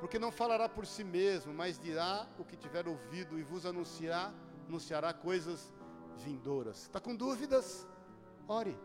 [0.00, 4.32] Porque não falará por si mesmo, mas dirá o que tiver ouvido e vos anunciará,
[4.66, 5.72] anunciará coisas
[6.16, 6.82] vindouras.
[6.82, 7.86] Está com dúvidas?
[8.46, 8.76] Ore.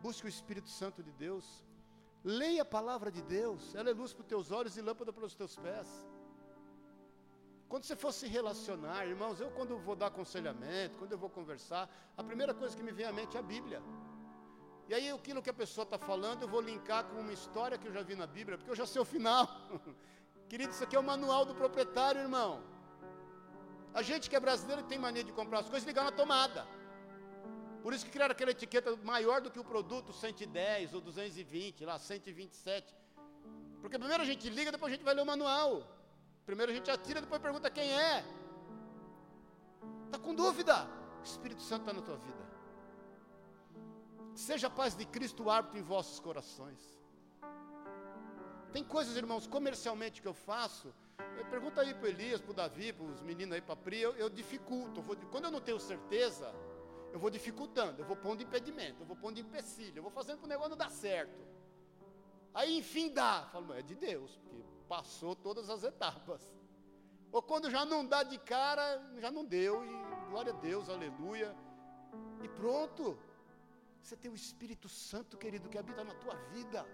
[0.00, 1.64] Busque o Espírito Santo de Deus.
[2.24, 3.74] Leia a palavra de Deus.
[3.74, 5.88] Ela é luz para os teus olhos e lâmpada para os teus pés.
[7.68, 11.88] Quando você for se relacionar, irmãos, eu quando vou dar aconselhamento, quando eu vou conversar,
[12.16, 13.82] a primeira coisa que me vem à mente é a Bíblia.
[14.92, 17.88] E aí aquilo que a pessoa está falando, eu vou linkar com uma história que
[17.88, 19.48] eu já vi na Bíblia, porque eu já sei o final.
[20.50, 22.62] Querido, isso aqui é o manual do proprietário, irmão.
[23.94, 26.66] A gente que é brasileiro tem mania de comprar as coisas e ligar na tomada.
[27.82, 31.98] Por isso que criaram aquela etiqueta maior do que o produto, 110 ou 220, lá
[31.98, 32.94] 127.
[33.80, 35.88] Porque primeiro a gente liga, depois a gente vai ler o manual.
[36.44, 38.22] Primeiro a gente atira, depois pergunta quem é.
[40.04, 40.86] Está com dúvida?
[41.18, 42.51] O Espírito Santo está na tua vida.
[44.34, 46.80] Seja a paz de Cristo árbitro em vossos corações.
[48.72, 50.94] Tem coisas, irmãos, comercialmente que eu faço.
[51.36, 53.76] Eu pergunta aí para o Elias, para o Davi, para os meninos aí, para a
[53.76, 55.00] Pri, eu, eu dificulto.
[55.00, 56.52] Eu vou, quando eu não tenho certeza,
[57.12, 60.46] eu vou dificultando, eu vou pondo impedimento, eu vou pondo empecilho, eu vou fazendo para
[60.46, 61.38] o negócio não dar certo.
[62.54, 63.48] Aí enfim dá.
[63.52, 66.42] Falo, é de Deus, porque passou todas as etapas.
[67.30, 71.54] Ou quando já não dá de cara, já não deu, e glória a Deus, aleluia.
[72.42, 73.18] E pronto.
[74.02, 76.84] Você tem o Espírito Santo, querido, que habita na tua vida.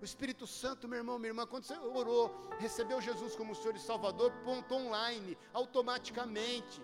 [0.00, 3.80] O Espírito Santo, meu irmão, minha irmã, quando você orou, recebeu Jesus como Senhor e
[3.80, 6.82] Salvador, ponto online, automaticamente.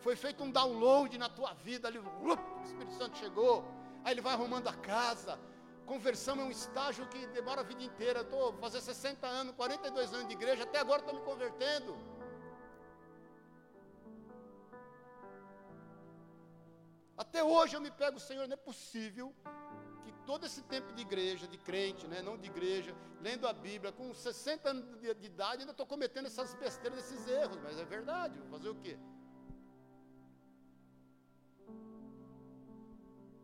[0.00, 3.64] Foi feito um download na tua vida, ali, o Espírito Santo chegou,
[4.04, 5.38] aí ele vai arrumando a casa,
[5.86, 8.20] Conversão é um estágio que demora a vida inteira.
[8.20, 11.96] Estou fazendo 60 anos, 42 anos de igreja, até agora estou me convertendo.
[17.22, 19.26] Até hoje eu me pego, Senhor, não é possível
[20.04, 23.92] que todo esse tempo de igreja, de crente, né, não de igreja, lendo a Bíblia,
[23.92, 27.84] com 60 anos de, de idade, ainda estou cometendo essas besteiras, esses erros, mas é
[27.84, 28.98] verdade, vou fazer o quê?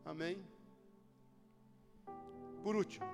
[0.04, 0.44] Amém?
[2.64, 3.06] Por último,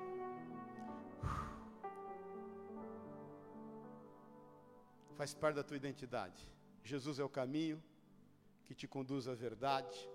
[5.14, 6.50] faz parte da tua identidade.
[6.82, 7.84] Jesus é o caminho
[8.64, 10.13] que te conduz à verdade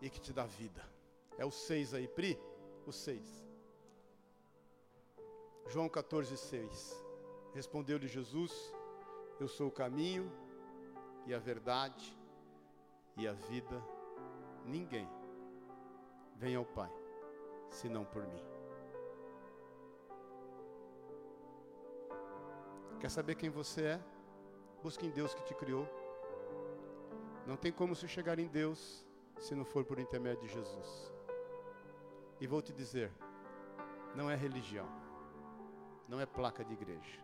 [0.00, 0.82] e que te dá vida.
[1.38, 2.38] É o 6 aí, Pri?
[2.86, 3.44] O 6.
[5.68, 7.04] João 14, 6.
[7.54, 8.52] Respondeu-lhe Jesus:
[9.38, 10.30] Eu sou o caminho
[11.26, 12.16] e a verdade
[13.16, 13.82] e a vida.
[14.64, 15.08] Ninguém
[16.40, 16.90] Venha ao Pai,
[17.68, 18.42] senão por mim.
[22.98, 24.00] Quer saber quem você é?
[24.82, 25.86] Busque em Deus que te criou.
[27.46, 29.06] Não tem como se chegar em Deus
[29.40, 31.12] se não for por intermédio de Jesus.
[32.40, 33.10] E vou te dizer,
[34.14, 34.86] não é religião,
[36.06, 37.20] não é placa de igreja,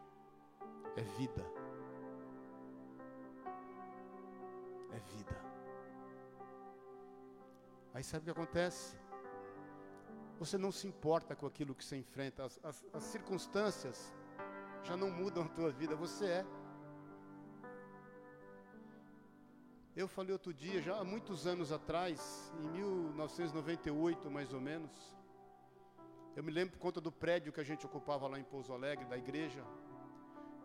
[0.96, 1.44] é vida.
[4.92, 5.36] É vida.
[7.92, 8.98] Aí sabe o que acontece?
[10.38, 14.12] Você não se importa com aquilo que você enfrenta, as, as, as circunstâncias
[14.82, 16.46] já não mudam a tua vida, você é.
[19.96, 24.92] Eu falei outro dia, já há muitos anos atrás, em 1998 mais ou menos,
[26.36, 29.06] eu me lembro por conta do prédio que a gente ocupava lá em Pouso Alegre,
[29.06, 29.64] da igreja.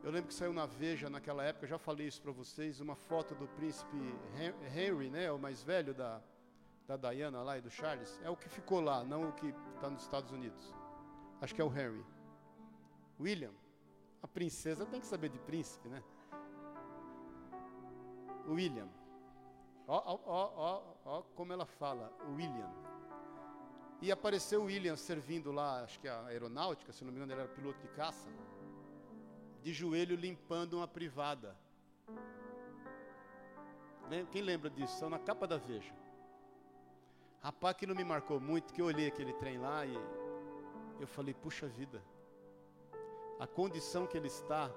[0.04, 3.34] Eu lembro que saiu na Veja naquela época, já falei isso para vocês, uma foto
[3.34, 3.96] do príncipe
[4.76, 6.22] Henry, né, o mais velho da,
[6.86, 9.90] da Diana lá e do Charles, é o que ficou lá, não o que está
[9.90, 10.76] nos Estados Unidos.
[11.40, 12.06] Acho que é o Harry.
[13.18, 13.54] William,
[14.22, 16.04] a princesa tem que saber de príncipe, né?
[18.46, 18.90] William.
[19.94, 22.72] Ó, ó, ó, ó, como ela fala, William.
[24.02, 27.42] E apareceu o William servindo lá, acho que a aeronáutica, se não me engano, ele
[27.42, 28.30] era piloto de caça,
[29.62, 31.58] de joelho limpando uma privada.
[34.32, 34.98] Quem lembra disso?
[34.98, 35.94] São na capa da Veja.
[37.42, 39.94] Rapaz, aquilo me marcou muito, que eu olhei aquele trem lá e
[41.02, 42.02] eu falei, puxa vida,
[43.38, 44.72] a condição que ele está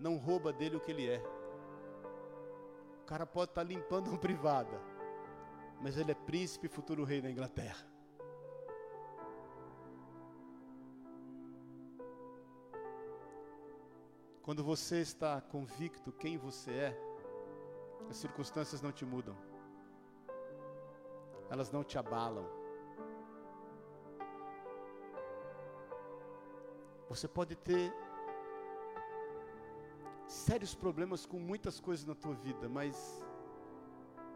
[0.00, 1.43] não rouba dele o que ele é.
[3.04, 4.80] O cara pode estar limpando uma privada,
[5.80, 7.86] mas ele é príncipe e futuro rei da Inglaterra.
[14.42, 17.00] Quando você está convicto quem você é,
[18.10, 19.36] as circunstâncias não te mudam
[21.54, 22.46] elas não te abalam.
[27.08, 27.92] Você pode ter
[30.44, 32.94] sérios problemas com muitas coisas na tua vida, mas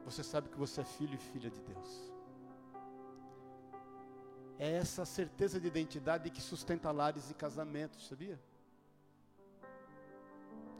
[0.07, 2.13] você sabe que você é filho e filha de Deus.
[4.59, 8.41] É essa certeza de identidade que sustenta lares e casamentos, sabia?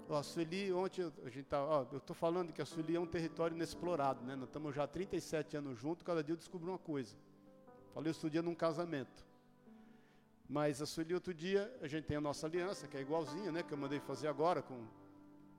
[0.09, 3.01] Ó, a Sueli, ontem a gente tá, ó, eu estou falando que a Sueli é
[3.01, 4.35] um território inexplorado, né?
[4.35, 7.15] Nós estamos já há 37 anos juntos, cada dia eu descubro uma coisa.
[7.93, 9.27] Falei outro dia num casamento.
[10.49, 13.63] Mas a Sueli, outro dia, a gente tem a nossa aliança, que é igualzinha, né?
[13.63, 14.89] Que eu mandei fazer agora, com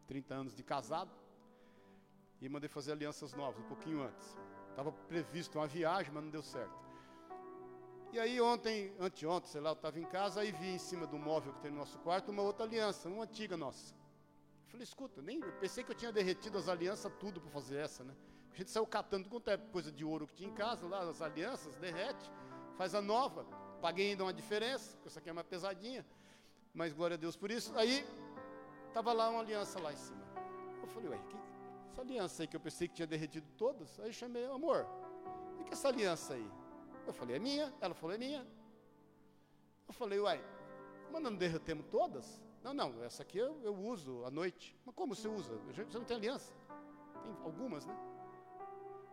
[0.09, 1.11] 30 anos de casado.
[2.41, 4.35] E mandei fazer alianças novas, um pouquinho antes.
[4.69, 6.89] Estava previsto uma viagem, mas não deu certo.
[8.11, 11.19] E aí ontem, anteontem, sei lá, eu estava em casa, aí vi em cima do
[11.19, 13.93] móvel que tem no nosso quarto uma outra aliança, uma antiga nossa.
[13.93, 17.77] Eu falei, escuta, nem, eu pensei que eu tinha derretido as alianças tudo para fazer
[17.77, 18.15] essa, né?
[18.51, 21.21] A gente saiu catando quanto é coisa de ouro que tinha em casa, lá, as
[21.21, 22.31] alianças, derrete,
[22.77, 23.45] faz a nova.
[23.79, 26.03] Paguei ainda uma diferença, porque essa aqui é mais pesadinha.
[26.73, 27.75] Mas glória a Deus por isso.
[27.77, 28.05] Aí,
[28.89, 30.19] estava lá uma aliança lá em cima.
[30.81, 31.37] Eu falei, ué, que,
[31.91, 33.99] essa aliança aí que eu pensei que tinha derretido todas.
[33.99, 34.85] Aí chamei, amor,
[35.59, 36.51] o que é essa aliança aí?
[37.07, 37.73] Eu falei, é minha.
[37.79, 38.45] Ela falou, é minha.
[39.87, 40.43] Eu falei, uai,
[41.11, 42.41] mas não derretemos todas?
[42.63, 44.77] Não, não, essa aqui eu, eu uso à noite.
[44.85, 45.55] Mas como você usa?
[45.67, 46.53] Você não tem aliança?
[47.23, 47.95] Tem algumas, né?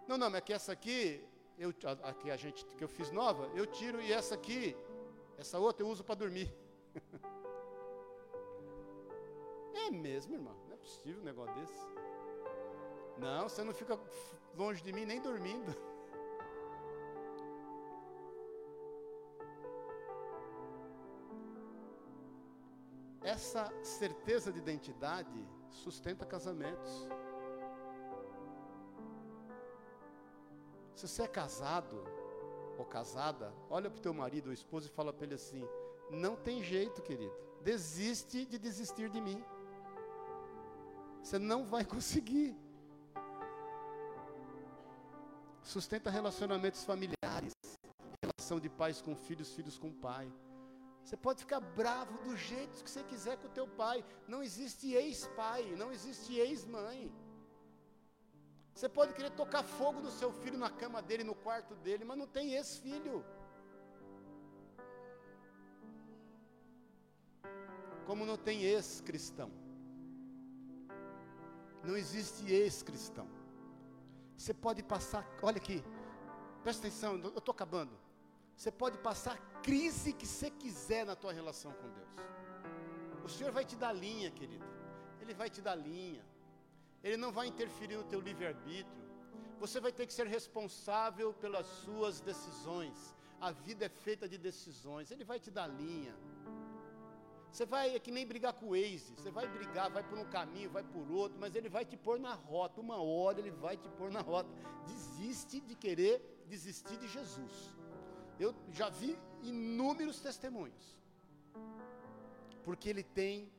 [0.09, 1.25] Não, não, mas é que essa aqui,
[1.59, 4.77] eu, a, a, que a gente, que eu fiz nova, eu tiro e essa aqui,
[5.37, 6.53] essa outra eu uso para dormir.
[9.87, 10.55] é mesmo, irmão?
[10.67, 11.87] Não é possível um negócio desse.
[13.19, 13.99] Não, você não fica
[14.55, 15.75] longe de mim nem dormindo.
[23.23, 27.09] Essa certeza de identidade sustenta casamentos.
[30.95, 32.03] Se você é casado
[32.79, 35.67] ou casada, olha para o teu marido ou esposa e fala para ele assim:
[36.11, 39.45] não tem jeito, querido, desiste de desistir de mim.
[41.27, 42.57] Você não vai conseguir.
[45.61, 47.53] Sustenta relacionamentos familiares,
[48.23, 50.33] relação de pais com filhos, filhos com pai.
[51.03, 54.05] Você pode ficar bravo do jeito que você quiser com o teu pai.
[54.29, 57.13] Não existe ex-pai, não existe ex-mãe.
[58.73, 62.19] Você pode querer tocar fogo no seu filho na cama dele, no quarto dele, mas
[62.19, 63.25] não tem ex-filho.
[68.07, 69.66] Como não tem ex-cristão.
[71.87, 73.29] Não existe ex-cristão.
[74.37, 75.83] Você pode passar, olha aqui,
[76.63, 77.93] presta atenção, eu estou acabando.
[78.57, 82.17] Você pode passar a crise que você quiser na tua relação com Deus.
[83.25, 84.65] O Senhor vai te dar linha, querido.
[85.21, 86.25] Ele vai te dar linha.
[87.03, 89.05] Ele não vai interferir no teu livre-arbítrio.
[89.61, 93.15] Você vai ter que ser responsável pelas suas decisões.
[93.41, 95.11] A vida é feita de decisões.
[95.11, 96.15] Ele vai te dar linha.
[97.57, 99.15] Você vai, é que nem brigar com o Waze.
[99.17, 102.21] Você vai brigar, vai por um caminho, vai por outro, mas ele vai te pôr
[102.21, 102.83] na rota.
[102.83, 104.51] Uma hora ele vai te pôr na rota.
[104.87, 107.75] Desiste de querer desistir de Jesus.
[108.39, 110.99] Eu já vi inúmeros testemunhos.
[112.63, 113.51] Porque ele tem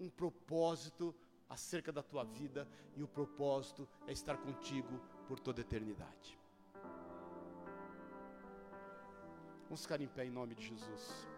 [0.00, 1.14] um propósito
[1.46, 4.98] acerca da tua vida e o propósito é estar contigo
[5.28, 6.38] por toda a eternidade.
[9.64, 11.28] Vamos ficar em pé em nome de Jesus.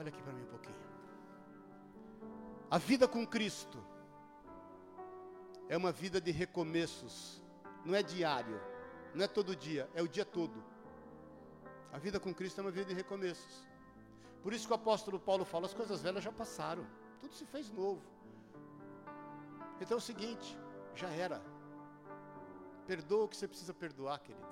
[0.00, 0.82] Olha aqui para mim um pouquinho.
[2.70, 3.78] A vida com Cristo
[5.68, 7.42] é uma vida de recomeços,
[7.84, 8.58] não é diário,
[9.14, 10.64] não é todo dia, é o dia todo.
[11.92, 13.68] A vida com Cristo é uma vida de recomeços.
[14.42, 16.86] Por isso que o apóstolo Paulo fala: as coisas velhas já passaram,
[17.20, 18.02] tudo se fez novo.
[19.82, 20.58] Então é o seguinte,
[20.94, 21.42] já era.
[22.86, 24.48] Perdoa o que você precisa perdoar, querido.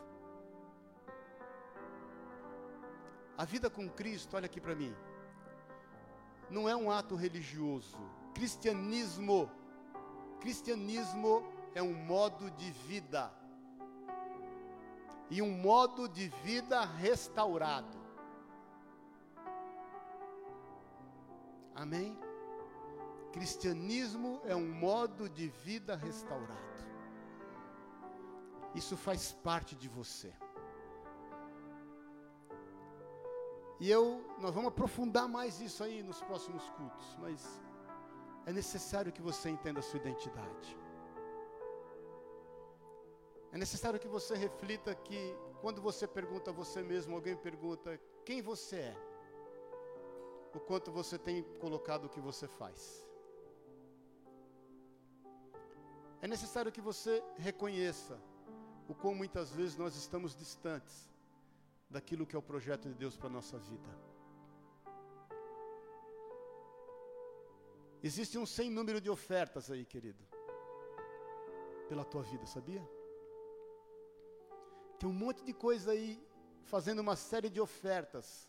[3.38, 4.94] A vida com Cristo, olha aqui para mim,
[6.50, 7.96] não é um ato religioso.
[8.34, 9.50] Cristianismo
[10.40, 11.42] Cristianismo
[11.74, 13.32] é um modo de vida.
[15.30, 17.98] E um modo de vida restaurado.
[21.74, 22.18] Amém?
[23.32, 26.58] Cristianismo é um modo de vida restaurado.
[28.74, 30.32] Isso faz parte de você.
[33.80, 37.60] E eu, nós vamos aprofundar mais isso aí nos próximos cultos, mas
[38.44, 40.76] é necessário que você entenda a sua identidade.
[43.52, 48.42] É necessário que você reflita que quando você pergunta a você mesmo, alguém pergunta quem
[48.42, 48.96] você é,
[50.54, 53.06] o quanto você tem colocado o que você faz.
[56.20, 58.20] É necessário que você reconheça
[58.88, 61.08] o quão muitas vezes nós estamos distantes
[61.90, 63.88] daquilo que é o projeto de Deus para a nossa vida.
[68.02, 70.24] Existe um sem número de ofertas aí, querido.
[71.88, 72.86] pela tua vida, sabia?
[74.98, 76.22] Tem um monte de coisa aí
[76.64, 78.46] fazendo uma série de ofertas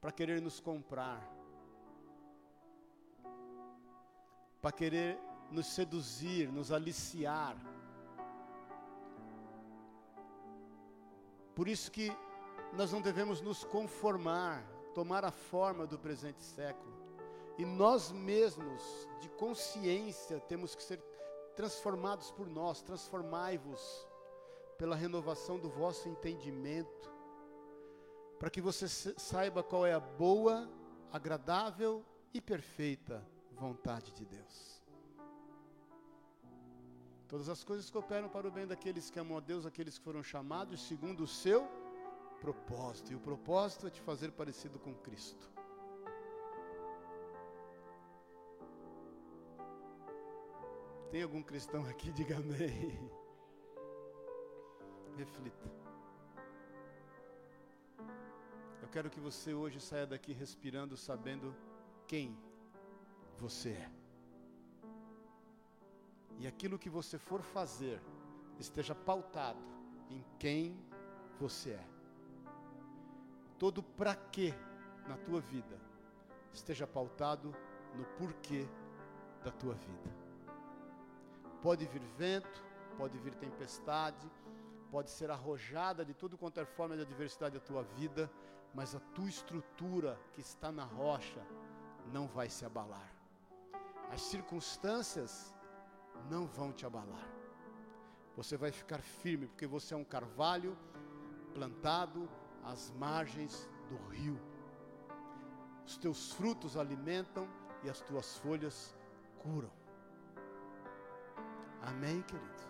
[0.00, 1.22] para querer nos comprar,
[4.60, 5.16] para querer
[5.48, 7.56] nos seduzir, nos aliciar.
[11.54, 12.10] Por isso que
[12.72, 14.64] nós não devemos nos conformar,
[14.94, 16.92] tomar a forma do presente século.
[17.58, 18.82] E nós mesmos,
[19.20, 20.98] de consciência, temos que ser
[21.54, 24.08] transformados por nós, transformai-vos
[24.78, 27.12] pela renovação do vosso entendimento,
[28.38, 30.68] para que você saiba qual é a boa,
[31.12, 32.02] agradável
[32.32, 34.82] e perfeita vontade de Deus.
[37.28, 40.22] Todas as coisas cooperam para o bem daqueles que amam a Deus, aqueles que foram
[40.22, 41.68] chamados segundo o seu
[42.42, 43.12] propósito.
[43.12, 45.48] E o propósito é te fazer parecido com Cristo.
[51.12, 52.10] Tem algum cristão aqui?
[52.18, 52.98] Diga amém.
[55.16, 55.70] Reflita.
[58.82, 61.54] Eu quero que você hoje saia daqui respirando, sabendo
[62.08, 62.36] quem
[63.38, 63.90] você é.
[66.40, 68.00] E aquilo que você for fazer
[68.58, 69.62] esteja pautado
[70.10, 70.76] em quem
[71.38, 72.01] você é.
[73.62, 74.52] Todo para quê
[75.06, 75.78] na tua vida
[76.52, 77.54] esteja pautado
[77.94, 78.66] no porquê
[79.44, 80.10] da tua vida.
[81.62, 82.64] Pode vir vento,
[82.96, 84.28] pode vir tempestade,
[84.90, 88.28] pode ser arrojada de tudo quanto é forma de adversidade da tua vida,
[88.74, 91.46] mas a tua estrutura que está na rocha
[92.12, 93.14] não vai se abalar.
[94.10, 95.54] As circunstâncias
[96.28, 97.28] não vão te abalar.
[98.36, 100.76] Você vai ficar firme, porque você é um carvalho
[101.54, 102.28] plantado
[102.62, 104.38] às margens do rio.
[105.84, 107.48] Os teus frutos alimentam
[107.82, 108.94] e as tuas folhas
[109.42, 109.70] curam.
[111.82, 112.62] Amém, querido?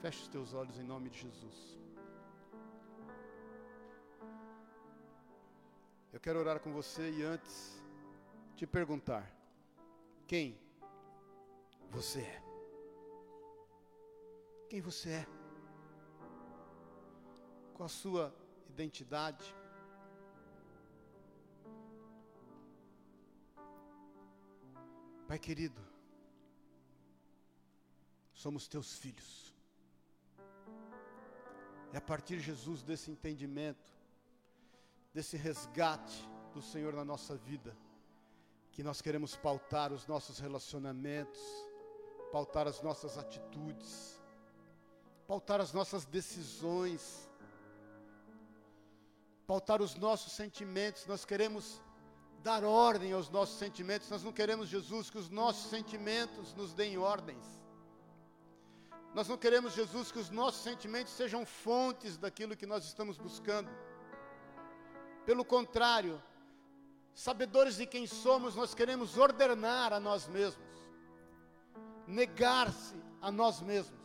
[0.00, 1.78] Feche os teus olhos em nome de Jesus.
[6.12, 7.82] Eu quero orar com você e antes
[8.56, 9.30] te perguntar:
[10.26, 10.58] quem
[11.90, 12.42] você é?
[14.68, 15.26] Quem você é?
[17.74, 18.34] Qual a sua
[18.72, 19.44] identidade?
[25.28, 25.80] Pai querido,
[28.34, 29.54] somos teus filhos.
[31.92, 33.90] É a partir, Jesus, desse entendimento,
[35.12, 37.76] desse resgate do Senhor na nossa vida,
[38.72, 41.40] que nós queremos pautar os nossos relacionamentos,
[42.30, 44.20] pautar as nossas atitudes,
[45.26, 47.30] pautar as nossas decisões,
[49.52, 51.04] pautar os nossos sentimentos.
[51.06, 51.78] Nós queremos
[52.42, 54.08] dar ordem aos nossos sentimentos.
[54.08, 57.44] Nós não queremos, Jesus, que os nossos sentimentos nos deem ordens.
[59.12, 63.70] Nós não queremos, Jesus, que os nossos sentimentos sejam fontes daquilo que nós estamos buscando.
[65.26, 66.20] Pelo contrário,
[67.12, 70.78] sabedores de quem somos, nós queremos ordenar a nós mesmos,
[72.06, 74.00] negar-se a nós mesmos,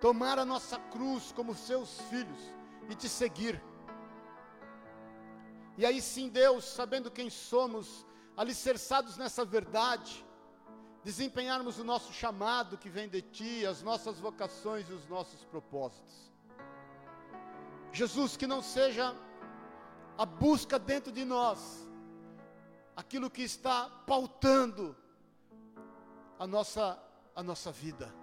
[0.00, 2.42] tomar a nossa cruz como seus filhos
[2.90, 3.62] e te seguir.
[5.76, 8.06] E aí sim, Deus, sabendo quem somos,
[8.36, 10.24] alicerçados nessa verdade,
[11.02, 16.32] desempenharmos o nosso chamado que vem de Ti, as nossas vocações e os nossos propósitos.
[17.92, 19.14] Jesus, que não seja
[20.16, 21.88] a busca dentro de nós,
[22.96, 24.96] aquilo que está pautando
[26.38, 26.98] a nossa,
[27.34, 28.14] a nossa vida.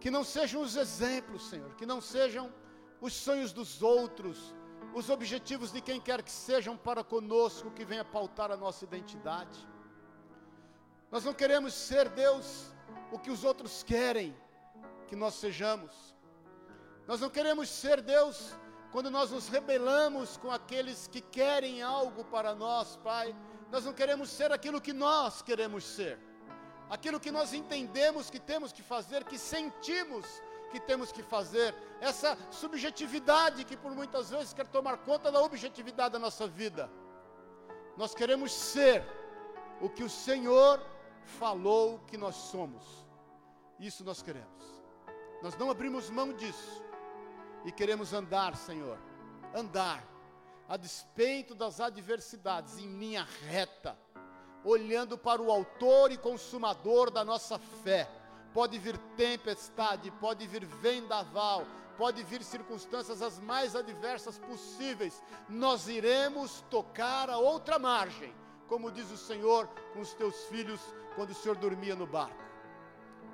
[0.00, 2.52] Que não sejam os exemplos, Senhor, que não sejam
[3.00, 4.54] os sonhos dos outros,
[4.94, 9.66] os objetivos de quem quer que sejam para conosco, que venha pautar a nossa identidade.
[11.10, 12.72] Nós não queremos ser, Deus,
[13.10, 14.34] o que os outros querem
[15.06, 16.14] que nós sejamos.
[17.06, 18.56] Nós não queremos ser, Deus,
[18.90, 23.34] quando nós nos rebelamos com aqueles que querem algo para nós, Pai.
[23.70, 26.18] Nós não queremos ser aquilo que nós queremos ser.
[26.90, 30.26] Aquilo que nós entendemos que temos que fazer, que sentimos
[30.72, 31.74] que temos que fazer.
[32.00, 36.90] Essa subjetividade que por muitas vezes quer tomar conta da objetividade da nossa vida.
[37.96, 39.04] Nós queremos ser
[39.80, 40.84] o que o Senhor
[41.24, 43.06] falou que nós somos.
[43.78, 44.64] Isso nós queremos.
[45.42, 46.82] Nós não abrimos mão disso.
[47.64, 48.98] E queremos andar, Senhor,
[49.54, 50.02] andar
[50.68, 53.96] a despeito das adversidades em linha reta,
[54.64, 58.08] olhando para o autor e consumador da nossa fé.
[58.52, 61.66] Pode vir tempestade, pode vir vendaval,
[61.96, 65.22] pode vir circunstâncias as mais adversas possíveis.
[65.48, 68.32] Nós iremos tocar a outra margem,
[68.68, 70.80] como diz o Senhor com os teus filhos
[71.14, 72.42] quando o Senhor dormia no barco.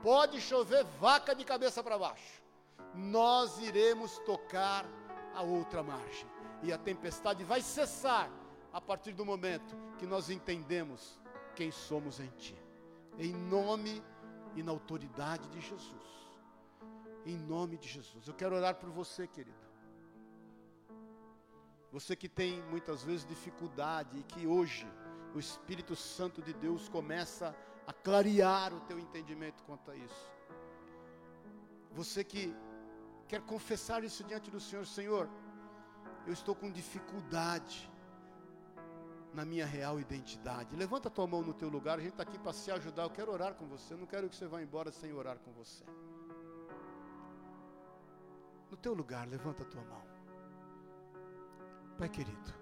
[0.03, 2.41] pode chover vaca de cabeça para baixo,
[2.95, 4.87] nós iremos tocar
[5.35, 6.27] a outra margem.
[6.63, 8.31] E a tempestade vai cessar
[8.73, 11.19] a partir do momento que nós entendemos
[11.55, 12.57] quem somos em Ti.
[13.19, 14.03] Em nome
[14.55, 16.09] e na autoridade de Jesus.
[17.25, 18.27] Em nome de Jesus.
[18.27, 19.69] Eu quero orar por você, querido.
[21.91, 24.87] Você que tem muitas vezes dificuldade e que hoje
[25.35, 27.55] o Espírito Santo de Deus começa
[27.87, 30.33] a clarear o teu entendimento quanto a isso.
[31.93, 32.55] Você que
[33.27, 35.29] quer confessar isso diante do Senhor, Senhor,
[36.27, 37.91] eu estou com dificuldade
[39.35, 40.75] na minha real identidade.
[40.77, 43.05] Levanta a tua mão no teu lugar, a gente está aqui para se ajudar.
[43.05, 45.53] Eu quero orar com você, eu não quero que você vá embora sem orar com
[45.53, 45.85] você.
[48.71, 50.03] No teu lugar, levanta a tua mão.
[51.97, 52.55] Pai querido,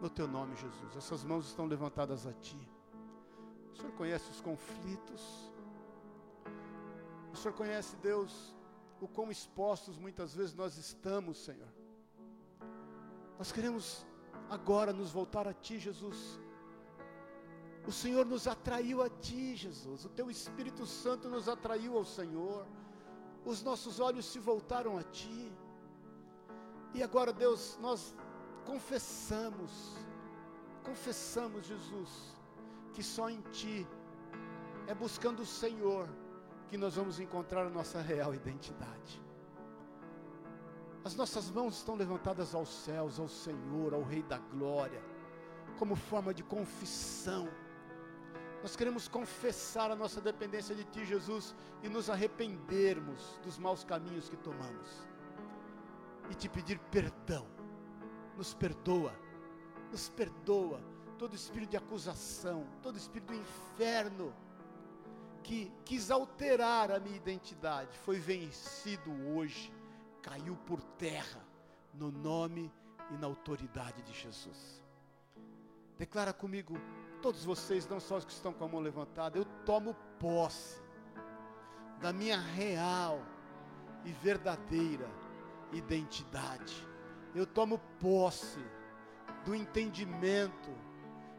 [0.00, 2.68] no teu nome, Jesus, essas mãos estão levantadas a ti.
[3.72, 5.52] O Senhor conhece os conflitos.
[7.32, 8.54] O Senhor conhece, Deus,
[9.00, 11.68] o quão expostos muitas vezes nós estamos, Senhor.
[13.38, 14.06] Nós queremos
[14.50, 16.40] agora nos voltar a Ti, Jesus.
[17.86, 20.04] O Senhor nos atraiu a Ti, Jesus.
[20.04, 22.66] O Teu Espírito Santo nos atraiu ao Senhor.
[23.44, 25.52] Os nossos olhos se voltaram a Ti.
[26.94, 28.14] E agora, Deus, nós
[28.64, 29.96] confessamos,
[30.82, 32.36] confessamos, Jesus,
[32.92, 33.86] que só em Ti,
[34.86, 36.08] é buscando o Senhor,
[36.68, 39.23] que nós vamos encontrar a nossa real identidade.
[41.04, 45.02] As nossas mãos estão levantadas aos céus, ao Senhor, ao Rei da Glória,
[45.78, 47.46] como forma de confissão.
[48.62, 54.30] Nós queremos confessar a nossa dependência de Ti, Jesus, e nos arrependermos dos maus caminhos
[54.30, 55.06] que tomamos.
[56.30, 57.46] E te pedir perdão.
[58.34, 59.12] Nos perdoa,
[59.90, 60.80] nos perdoa
[61.18, 64.34] todo espírito de acusação, todo espírito do inferno
[65.42, 69.70] que quis alterar a minha identidade, foi vencido hoje
[70.24, 71.40] caiu por terra,
[71.92, 72.72] no nome
[73.10, 74.82] e na autoridade de Jesus.
[75.98, 76.74] Declara comigo,
[77.20, 80.82] todos vocês, não só os que estão com a mão levantada, eu tomo posse
[82.00, 83.20] da minha real
[84.02, 85.08] e verdadeira
[85.72, 86.74] identidade.
[87.34, 88.64] Eu tomo posse
[89.44, 90.70] do entendimento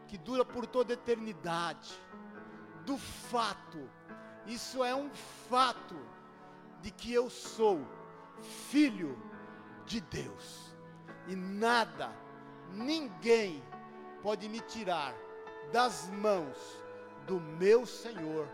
[0.08, 2.00] que dura por toda eternidade,
[2.86, 3.90] do fato,
[4.46, 5.10] isso é um
[5.50, 5.96] fato,
[6.84, 7.84] de que eu sou
[8.42, 9.18] filho
[9.86, 10.76] de Deus.
[11.28, 12.12] E nada,
[12.72, 13.64] ninguém
[14.22, 15.16] pode me tirar
[15.72, 16.58] das mãos
[17.26, 18.48] do meu Senhor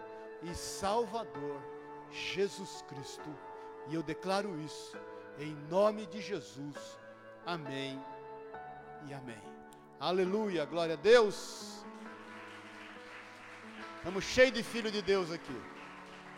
[0.44, 1.62] e Salvador
[2.12, 3.30] Jesus Cristo.
[3.90, 4.98] E eu declaro isso
[5.40, 6.76] em nome de Jesus.
[7.46, 8.04] Amém
[9.08, 9.42] e amém.
[10.00, 11.84] Aleluia, glória a Deus.
[13.98, 15.62] Estamos cheios de filho de Deus aqui.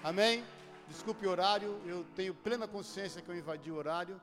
[0.03, 0.43] Amém.
[0.93, 4.21] Desculpe o horário, eu tenho plena consciência que eu invadi o horário.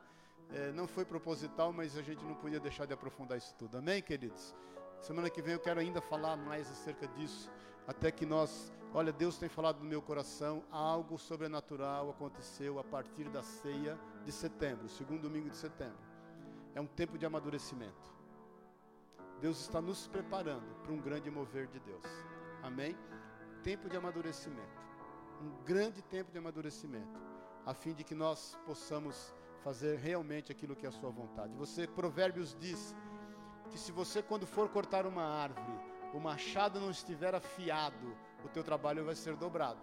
[0.53, 3.77] É, não foi proposital, mas a gente não podia deixar de aprofundar isso tudo.
[3.77, 4.55] Amém, queridos?
[5.01, 7.51] Semana que vem eu quero ainda falar mais acerca disso.
[7.85, 13.27] Até que nós, olha, Deus tem falado no meu coração, algo sobrenatural aconteceu a partir
[13.27, 15.99] da ceia de setembro, segundo domingo de setembro.
[16.73, 18.09] É um tempo de amadurecimento.
[19.41, 22.05] Deus está nos preparando para um grande mover de Deus.
[22.63, 22.95] Amém?
[23.61, 24.90] Tempo de amadurecimento
[25.41, 27.19] um grande tempo de amadurecimento,
[27.65, 31.53] a fim de que nós possamos fazer realmente aquilo que é a sua vontade.
[31.55, 32.95] Você, Provérbios diz
[33.69, 35.79] que se você quando for cortar uma árvore,
[36.13, 39.79] o machado não estiver afiado, o teu trabalho vai ser dobrado.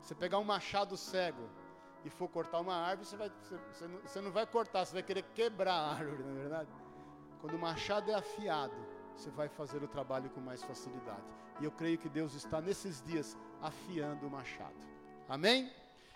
[0.00, 1.48] Você pegar um machado cego
[2.04, 3.30] e for cortar uma árvore, você, vai,
[3.72, 6.70] você, não, você não vai cortar, você vai querer quebrar a árvore, não é verdade?
[7.40, 8.76] Quando o machado é afiado,
[9.16, 11.24] você vai fazer o trabalho com mais facilidade.
[11.60, 14.76] E eu creio que Deus está nesses dias afiando o machado.
[15.28, 15.70] Amém?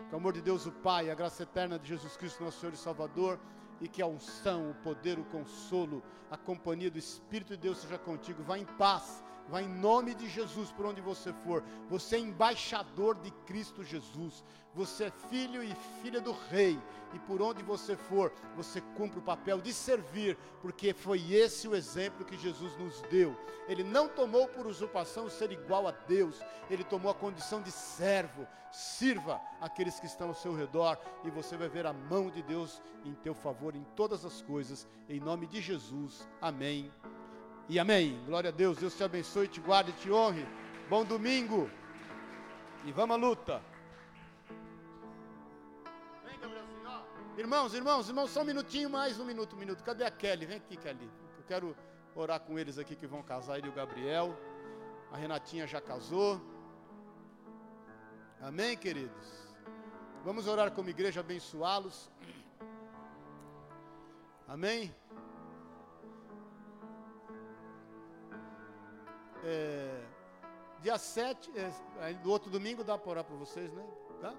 [0.08, 2.72] Que o amor de Deus, o Pai, a graça eterna de Jesus Cristo, nosso Senhor
[2.72, 3.38] e Salvador,
[3.80, 7.98] e que a unção, o poder, o consolo, a companhia do Espírito de Deus seja
[7.98, 8.42] contigo.
[8.42, 11.62] Vá em paz Vá em nome de Jesus por onde você for.
[11.88, 14.44] Você é embaixador de Cristo Jesus.
[14.74, 16.78] Você é filho e filha do Rei.
[17.12, 21.74] E por onde você for, você cumpre o papel de servir, porque foi esse o
[21.74, 23.36] exemplo que Jesus nos deu.
[23.68, 26.40] Ele não tomou por usurpação ser igual a Deus,
[26.70, 28.46] ele tomou a condição de servo.
[28.70, 32.80] Sirva aqueles que estão ao seu redor e você vai ver a mão de Deus
[33.04, 34.88] em teu favor em todas as coisas.
[35.06, 36.26] Em nome de Jesus.
[36.40, 36.90] Amém
[37.68, 38.18] e amém.
[38.26, 38.78] Glória a Deus.
[38.78, 40.46] Deus te abençoe, te guarde, te honre.
[40.88, 41.70] Bom domingo.
[42.84, 43.62] E vamos à luta.
[46.24, 47.00] Vem, Gabrielzinho, ó.
[47.38, 49.84] Irmãos, irmãos, irmãos, só um minutinho mais, um minuto, um minuto.
[49.84, 50.46] Cadê a Kelly?
[50.46, 51.10] Vem aqui, Kelly.
[51.38, 51.76] Eu quero
[52.14, 54.36] orar com eles aqui que vão casar, ele e o Gabriel.
[55.12, 56.40] A Renatinha já casou.
[58.40, 59.42] Amém, queridos?
[60.24, 62.10] Vamos orar como igreja, abençoá-los.
[64.48, 64.94] Amém?
[69.44, 70.04] É,
[70.80, 73.84] dia 7, é, do outro domingo dá para orar por vocês, né?
[74.20, 74.34] Tá?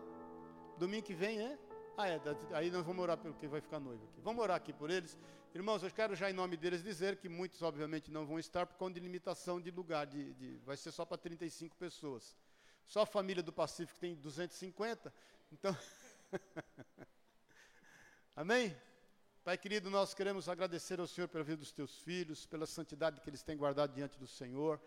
[0.78, 1.58] Domingo que vem, é?
[1.98, 2.20] Ah, é,
[2.54, 4.22] aí nós vamos orar pelo que vai ficar noivo aqui.
[4.22, 5.18] Vamos orar aqui por eles.
[5.54, 8.76] Irmãos, eu quero já em nome deles dizer que muitos, obviamente, não vão estar por
[8.78, 12.36] conta de limitação de lugar, de, de vai ser só para 35 pessoas.
[12.86, 15.14] Só a família do Pacífico tem 250,
[15.52, 15.78] então.
[18.36, 18.76] Amém?
[19.44, 23.30] Pai querido, nós queremos agradecer ao Senhor pela vida dos teus filhos, pela santidade que
[23.30, 24.80] eles têm guardado diante do Senhor.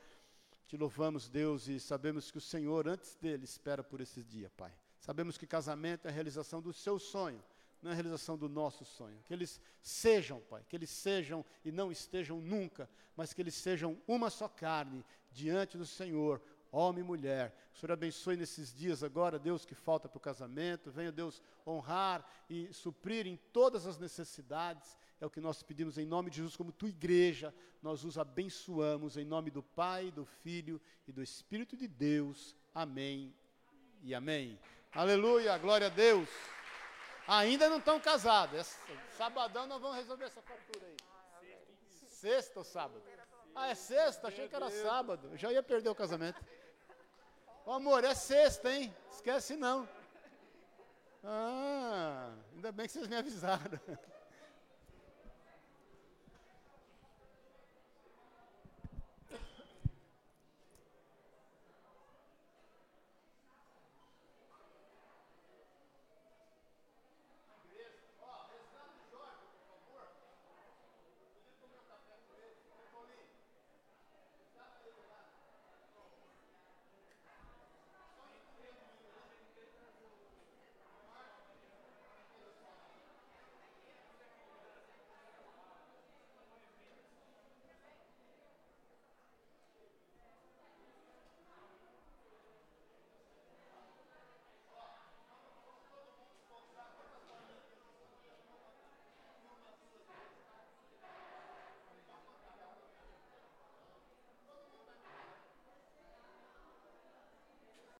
[0.64, 4.72] Te louvamos, Deus, e sabemos que o Senhor, antes dele, espera por esse dia, Pai.
[4.98, 7.44] Sabemos que casamento é a realização do seu sonho,
[7.82, 9.22] não é a realização do nosso sonho.
[9.26, 14.00] Que eles sejam, Pai, que eles sejam e não estejam nunca, mas que eles sejam
[14.08, 17.54] uma só carne diante do Senhor, homem e mulher.
[17.74, 20.90] O Senhor abençoe nesses dias agora, Deus, que falta para o casamento.
[20.90, 24.98] Venha, Deus, honrar e suprir em todas as necessidades.
[25.20, 27.54] É o que nós pedimos em nome de Jesus, como tua igreja.
[27.82, 32.54] Nós os abençoamos em nome do Pai, do Filho e do Espírito de Deus.
[32.74, 33.34] Amém
[34.02, 34.58] e amém.
[34.92, 36.28] Aleluia, glória a Deus.
[37.26, 38.76] Ainda não estão casados.
[39.16, 40.96] Sabadão nós vamos resolver essa fartura aí.
[42.08, 43.02] Sexta ou sábado?
[43.54, 44.28] Ah, é sexta?
[44.28, 45.36] Achei que era sábado.
[45.36, 46.40] Já ia perder o casamento.
[47.66, 48.94] Ô amor, é sexta, hein?
[49.10, 49.88] Esquece não.
[51.24, 53.80] Ah, ainda bem que vocês me avisaram.